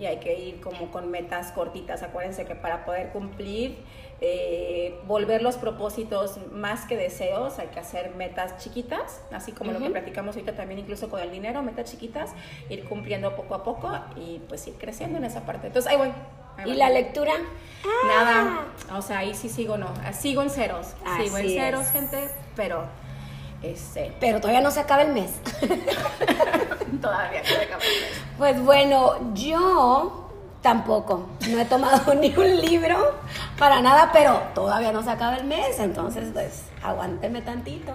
y 0.00 0.06
hay 0.06 0.16
que 0.16 0.34
ir 0.34 0.60
como 0.62 0.90
con 0.90 1.10
metas 1.10 1.52
cortitas. 1.52 2.02
Acuérdense 2.02 2.46
que 2.46 2.54
para 2.54 2.86
poder 2.86 3.10
cumplir, 3.10 3.76
eh, 4.22 4.98
volver 5.06 5.42
los 5.42 5.56
propósitos 5.56 6.38
más 6.50 6.86
que 6.86 6.96
deseos, 6.96 7.58
hay 7.58 7.66
que 7.68 7.80
hacer 7.80 8.14
metas 8.14 8.56
chiquitas, 8.56 9.20
así 9.30 9.52
como 9.52 9.72
lo 9.72 9.78
que 9.78 9.90
platicamos 9.90 10.36
ahorita 10.36 10.56
también 10.56 10.80
incluso 10.80 11.10
con 11.10 11.20
el 11.20 11.30
dinero, 11.30 11.62
metas 11.62 11.90
chiquitas, 11.90 12.30
ir 12.70 12.84
cumpliendo 12.84 13.36
poco 13.36 13.54
a 13.54 13.62
poco 13.62 13.92
y 14.16 14.38
pues 14.48 14.66
ir 14.66 14.74
creciendo 14.78 15.18
en 15.18 15.24
esa 15.24 15.42
parte. 15.42 15.66
Entonces 15.66 15.92
ahí 15.92 15.98
voy. 15.98 16.12
¿Y 16.64 16.74
la 16.74 16.88
lectura? 16.88 17.32
Nada, 18.06 18.66
o 18.94 19.02
sea, 19.02 19.18
ahí 19.18 19.34
sí 19.34 19.50
sigo 19.50 19.76
no, 19.76 19.92
sigo 20.12 20.42
en 20.42 20.50
ceros, 20.50 20.94
sigo 21.22 21.36
en 21.38 21.44
Así 21.44 21.54
ceros, 21.56 21.86
es. 21.86 21.92
gente, 21.92 22.28
pero 22.56 22.84
este, 23.62 24.12
Pero 24.20 24.40
todavía 24.40 24.62
no 24.62 24.70
se 24.70 24.80
acaba 24.80 25.02
el 25.02 25.12
mes. 25.12 25.32
todavía. 27.02 27.42
Pues 28.38 28.62
bueno, 28.62 29.34
yo 29.34 30.28
tampoco. 30.62 31.28
No 31.48 31.58
he 31.58 31.64
tomado 31.64 32.14
ni 32.20 32.34
un 32.36 32.60
libro 32.60 33.20
para 33.58 33.80
nada, 33.80 34.10
pero 34.12 34.40
todavía 34.54 34.92
no 34.92 35.02
se 35.02 35.10
acaba 35.10 35.36
el 35.36 35.44
mes, 35.44 35.78
entonces 35.78 36.30
pues 36.32 36.64
aguánteme 36.82 37.42
tantito. 37.42 37.92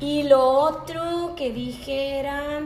Y 0.00 0.24
lo 0.24 0.42
otro 0.42 1.34
que 1.36 1.52
dije 1.52 2.18
era 2.18 2.62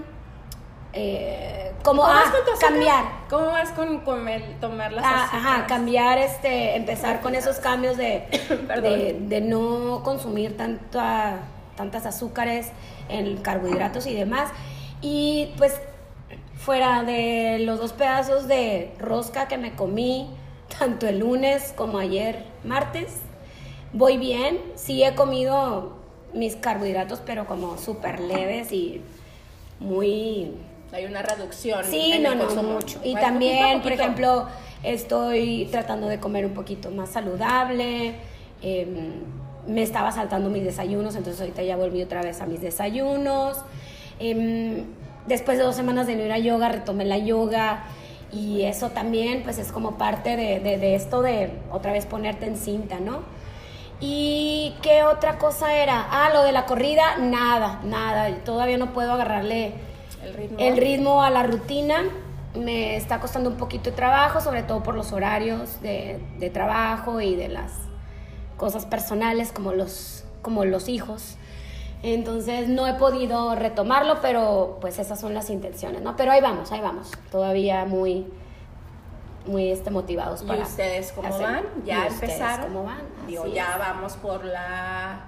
eh, 0.93 1.73
¿Cómo 1.85 2.05
ah, 2.05 2.25
vas 2.25 2.31
con 2.31 2.59
cambiar. 2.59 3.05
¿Cómo 3.29 3.47
vas 3.47 3.71
con, 3.73 4.01
con 4.01 4.27
el 4.29 4.59
tomar 4.59 4.93
las 4.93 5.05
Ah, 5.05 5.29
ajá, 5.33 5.67
cambiar, 5.67 6.19
este, 6.19 6.77
empezar 6.77 7.21
con 7.21 7.35
esos 7.35 7.59
cambios 7.59 7.97
de, 7.97 8.27
de, 8.83 9.19
de 9.21 9.41
no 9.41 10.03
consumir 10.03 10.57
tanta, 10.57 11.41
tantas 11.77 12.07
azúcares 12.07 12.73
en 13.09 13.37
carbohidratos 13.39 14.07
y 14.07 14.15
demás. 14.15 14.51
Y 15.01 15.53
pues 15.57 15.81
fuera 16.57 17.03
de 17.03 17.61
los 17.61 17.79
dos 17.79 17.93
pedazos 17.93 18.49
de 18.49 18.93
rosca 18.99 19.49
que 19.49 19.59
me 19.59 19.75
comí, 19.75 20.29
tanto 20.79 21.07
el 21.07 21.21
lunes 21.21 21.73
como 21.77 21.99
ayer 21.99 22.45
martes, 22.65 23.21
voy 23.93 24.19
bien. 24.19 24.61
Sí 24.75 25.03
he 25.03 25.15
comido 25.15 25.99
mis 26.35 26.57
carbohidratos, 26.57 27.21
pero 27.25 27.47
como 27.47 27.79
súper 27.79 28.21
leves 28.21 28.73
y 28.73 29.01
muy 29.81 30.53
Hay 30.93 31.05
una 31.05 31.23
reducción. 31.23 31.85
Sí, 31.85 32.13
en 32.13 32.23
no, 32.23 32.33
el 32.33 32.39
no, 32.39 32.63
mucho. 32.63 33.01
Y 33.05 33.15
también, 33.15 33.79
poquito 33.79 33.83
por 33.83 33.93
ejemplo, 33.93 34.47
estoy 34.83 35.69
tratando 35.71 36.09
de 36.09 36.19
comer 36.19 36.47
un 36.47 36.55
poquito 36.55 36.91
más 36.91 37.11
saludable. 37.11 38.15
em, 38.63 39.39
me 39.67 39.83
estaba 39.83 40.11
saltando 40.11 40.49
mis 40.49 40.65
desayunos, 40.65 41.15
entonces 41.15 41.41
ahorita 41.43 41.63
ya 41.63 41.77
volví 41.77 42.03
otra 42.03 42.23
vez 42.23 42.41
a 42.41 42.47
mis 42.47 42.61
desayunos. 42.63 43.59
Em, 44.19 44.85
después 45.27 45.59
de 45.59 45.65
dos 45.65 45.77
semanas 45.77 46.07
de 46.07 46.17
no 46.17 46.25
ir 46.25 46.33
a 46.33 46.39
yoga, 46.39 46.69
retomé 46.69 47.05
la 47.05 47.19
yoga. 47.19 47.85
Y 48.33 48.63
eso 48.63 48.91
también, 48.91 49.43
pues 49.43 49.59
es 49.59 49.73
como 49.73 49.97
parte 49.97 50.37
de, 50.37 50.61
de- 50.61 50.77
de 50.79 50.95
esto 50.95 51.23
de 51.23 51.51
otra 51.71 51.93
vez 51.93 52.05
ponerte 52.07 52.47
en 52.47 52.57
cinta, 52.57 53.01
¿no? 53.01 53.21
¿Y 54.01 54.75
qué 54.83 55.03
otra 55.03 55.39
cosa 55.39 55.75
era? 55.75 56.07
Ah, 56.11 56.31
lo 56.33 56.43
de 56.45 56.53
la 56.53 56.67
corrida, 56.67 57.17
nada, 57.19 57.81
nada. 57.85 58.29
Todavía 58.45 58.77
no 58.79 58.93
puedo 58.93 59.13
agarrarle 59.13 59.73
el 60.25 60.35
ritmo. 60.35 60.57
el 60.61 60.77
ritmo 60.77 61.23
a 61.23 61.31
la 61.31 61.43
rutina 61.43 62.05
me 62.55 62.97
está 62.97 63.19
costando 63.21 63.51
un 63.51 63.57
poquito 63.57 63.91
de 63.91 63.97
trabajo, 63.97 64.41
sobre 64.41 64.63
todo 64.63 64.83
por 64.83 64.95
los 64.95 65.13
horarios 65.13 65.81
de, 65.81 66.21
de 66.39 66.51
trabajo 66.51 67.21
y 67.21 67.35
de 67.35 67.49
las 67.49 67.73
cosas 68.57 68.87
personales 68.87 69.53
como 69.53 69.73
los, 69.73 70.25
como 70.43 70.65
los 70.65 70.89
hijos. 70.89 71.37
Entonces 72.03 72.69
no 72.69 72.87
he 72.87 72.95
podido 72.95 73.55
retomarlo, 73.55 74.21
pero 74.21 74.79
pues 74.81 74.99
esas 74.99 75.19
son 75.19 75.35
las 75.35 75.51
intenciones, 75.51 76.01
¿no? 76.03 76.17
Pero 76.17 76.33
ahí 76.33 76.41
vamos, 76.41 76.71
ahí 76.71 76.81
vamos. 76.81 77.11
Todavía 77.31 77.85
muy, 77.87 78.27
muy 79.47 79.71
este, 79.71 79.91
motivados 79.91 80.43
¿Y 80.43 80.47
para 80.47 80.63
ustedes 80.63 81.13
cómo 81.13 81.37
van? 81.39 81.65
¿Y 81.83 81.87
¿Ya 81.87 82.07
empezaron? 82.07 82.67
cómo 82.67 82.85
van? 82.85 83.01
Digo, 83.27 83.47
ya 83.47 83.73
es. 83.73 83.79
vamos 83.79 84.13
por 84.15 84.45
la... 84.45 85.25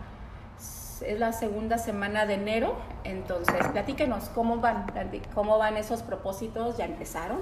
Es 1.01 1.19
la 1.19 1.33
segunda 1.33 1.79
semana 1.79 2.27
de 2.27 2.35
enero, 2.35 2.75
entonces 3.05 3.67
platíquenos 3.73 4.29
cómo 4.35 4.59
van, 4.59 4.85
cómo 5.35 5.57
van 5.57 5.79
esos 5.79 6.03
propósitos, 6.03 6.77
¿ya 6.77 6.85
empezaron? 6.85 7.39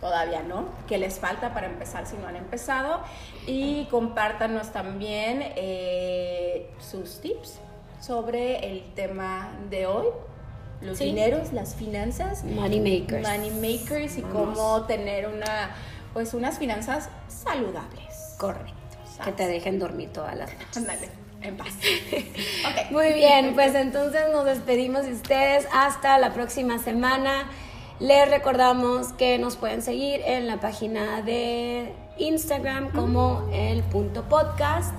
Todavía 0.00 0.42
no, 0.42 0.64
¿qué 0.88 0.96
les 0.96 1.18
falta 1.18 1.52
para 1.52 1.66
empezar 1.66 2.06
si 2.06 2.16
no 2.16 2.26
han 2.26 2.36
empezado? 2.36 3.00
Y 3.46 3.84
compártanos 3.90 4.70
también 4.70 5.42
eh, 5.56 6.70
sus 6.78 7.20
tips 7.20 7.60
sobre 8.00 8.70
el 8.70 8.82
tema 8.94 9.50
de 9.70 9.86
hoy, 9.86 10.06
los 10.80 10.98
Sí. 10.98 11.04
dineros, 11.06 11.52
las 11.52 11.74
finanzas, 11.74 12.42
Money 12.44 12.80
makers. 12.80 13.26
money 13.28 13.50
makers 13.50 14.16
y 14.16 14.22
Vamos. 14.22 14.58
cómo 14.58 14.82
tener 14.86 15.28
una 15.28 15.70
pues 16.12 16.34
unas 16.34 16.58
finanzas 16.58 17.08
saludables. 17.28 18.34
Correcto. 18.38 18.74
Que 19.24 19.30
te 19.32 19.46
dejen 19.46 19.78
dormir 19.78 20.08
todas 20.12 20.34
las 20.36 20.50
noches. 20.52 20.76
Ándale, 20.78 21.08
en 21.42 21.56
paz. 21.56 21.68
Ok. 22.66 22.90
Muy 22.90 23.12
bien, 23.12 23.54
pues 23.54 23.74
entonces 23.74 24.22
nos 24.32 24.44
despedimos 24.46 25.04
de 25.04 25.12
ustedes 25.12 25.68
hasta 25.72 26.18
la 26.18 26.32
próxima 26.32 26.78
semana. 26.78 27.44
Les 28.00 28.28
recordamos 28.30 29.08
que 29.12 29.38
nos 29.38 29.56
pueden 29.56 29.82
seguir 29.82 30.20
en 30.24 30.46
la 30.46 30.56
página 30.58 31.20
de 31.22 31.92
Instagram 32.18 32.90
como 32.92 33.48
el 33.52 33.82
punto 33.84 34.22
podcast. 34.24 34.94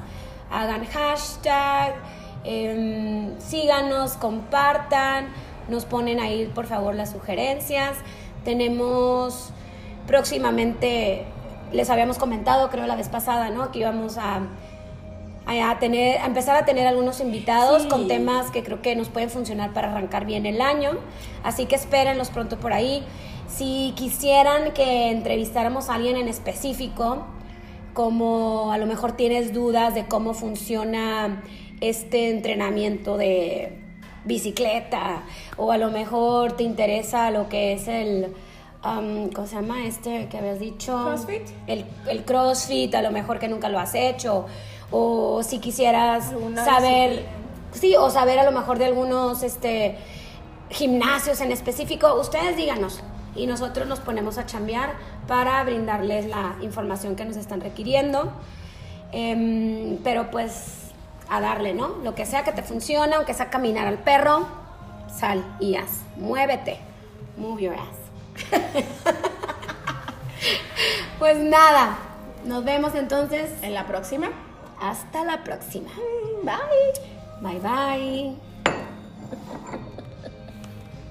Hagan 0.52 0.86
hashtag, 0.86 1.96
em, 2.44 3.38
síganos, 3.40 4.14
compartan, 4.14 5.28
nos 5.70 5.86
ponen 5.86 6.20
ahí 6.20 6.50
por 6.54 6.66
favor 6.66 6.96
las 6.96 7.12
sugerencias. 7.12 7.98
Tenemos 8.46 9.52
próximamente, 10.08 11.26
les 11.72 11.90
habíamos 11.90 12.18
comentado 12.18 12.70
creo 12.70 12.86
la 12.88 12.96
vez 12.96 13.10
pasada, 13.10 13.50
¿no? 13.50 13.72
Que 13.72 13.80
íbamos 13.80 14.18
a 14.18 14.42
a, 15.46 15.80
tener, 15.80 16.20
a 16.20 16.28
empezar 16.28 16.56
a 16.56 16.66
tener 16.66 16.88
algunos 16.88 17.20
invitados 17.20 17.82
Sí. 17.84 17.88
con 17.90 18.08
temas 18.08 18.52
que 18.52 18.64
creo 18.64 18.82
que 18.82 18.96
nos 18.96 19.10
pueden 19.10 19.30
funcionar 19.30 19.74
para 19.74 19.92
arrancar 19.92 20.26
bien 20.26 20.46
el 20.46 20.62
año. 20.62 20.92
Así 21.44 21.66
que 21.66 21.76
espérenlos 21.76 22.30
pronto 22.30 22.58
por 22.58 22.74
ahí. 22.74 23.04
Si 23.48 23.94
quisieran 23.98 24.72
que 24.72 25.10
entrevistáramos 25.12 25.90
a 25.90 25.96
alguien 25.96 26.16
en 26.16 26.28
específico, 26.30 27.26
como 27.94 28.72
a 28.72 28.78
lo 28.78 28.86
mejor 28.86 29.14
tienes 29.14 29.52
dudas 29.52 29.94
de 29.94 30.06
cómo 30.06 30.34
funciona 30.34 31.42
este 31.82 32.30
entrenamiento 32.30 33.18
de 33.18 33.78
bicicleta, 34.24 35.24
o 35.58 35.72
a 35.72 35.78
lo 35.78 35.90
mejor 35.90 36.54
te 36.54 36.64
interesa 36.64 37.32
lo 37.32 37.50
que 37.50 37.74
es 37.74 37.88
el, 37.88 38.28
um, 38.86 39.30
¿cómo 39.30 39.48
se 39.48 39.56
llama 39.56 39.86
este 39.86 40.30
que 40.30 40.38
habías 40.38 40.60
dicho? 40.60 40.96
¿Crossfit? 41.06 41.50
El, 41.68 41.86
el 42.08 42.24
CrossFit, 42.24 42.94
a 42.96 43.02
lo 43.02 43.12
mejor 43.12 43.40
que 43.40 43.48
nunca 43.48 43.68
lo 43.68 43.80
has 43.80 43.96
hecho, 43.96 44.46
o 44.92 45.42
si 45.44 45.60
quisieras 45.60 46.34
saber, 46.64 47.26
sí, 47.72 47.96
o 47.96 48.10
saber 48.10 48.38
a 48.40 48.44
lo 48.44 48.52
mejor 48.52 48.78
de 48.78 48.86
algunos 48.86 49.42
este, 49.42 49.98
gimnasios 50.70 51.42
en 51.42 51.52
específico, 51.52 52.14
ustedes 52.20 52.56
díganos 52.56 53.02
y 53.36 53.48
nosotros 53.48 53.88
nos 53.88 54.00
ponemos 54.00 54.38
a 54.38 54.46
chambear 54.46 54.94
para 55.28 55.64
brindarles 55.64 56.28
la 56.28 56.58
información 56.62 57.16
que 57.16 57.26
nos 57.26 57.38
están 57.38 57.62
requiriendo. 57.62 58.32
Em, 59.14 59.98
pero 60.04 60.32
pues 60.32 60.81
a 61.32 61.40
darle, 61.40 61.74
¿no? 61.74 61.96
Lo 62.04 62.14
que 62.14 62.26
sea 62.26 62.44
que 62.44 62.52
te 62.52 62.62
funcione, 62.62 63.16
aunque 63.16 63.34
sea 63.34 63.50
caminar 63.50 63.88
al 63.88 63.98
perro, 63.98 64.46
sal 65.18 65.44
y 65.62 65.78
haz. 65.78 66.02
Muévete. 66.18 66.78
Move 67.38 67.62
your 67.64 67.76
ass. 67.76 68.52
pues 71.20 71.38
nada, 71.38 71.98
nos 72.44 72.66
vemos 72.66 72.94
entonces. 72.96 73.50
En 73.62 73.74
la 73.74 73.88
próxima. 73.88 74.30
Hasta 74.82 75.24
la 75.24 75.44
próxima. 75.44 75.90
Bye. 76.44 76.60
Bye 77.42 77.60
bye. 77.60 78.51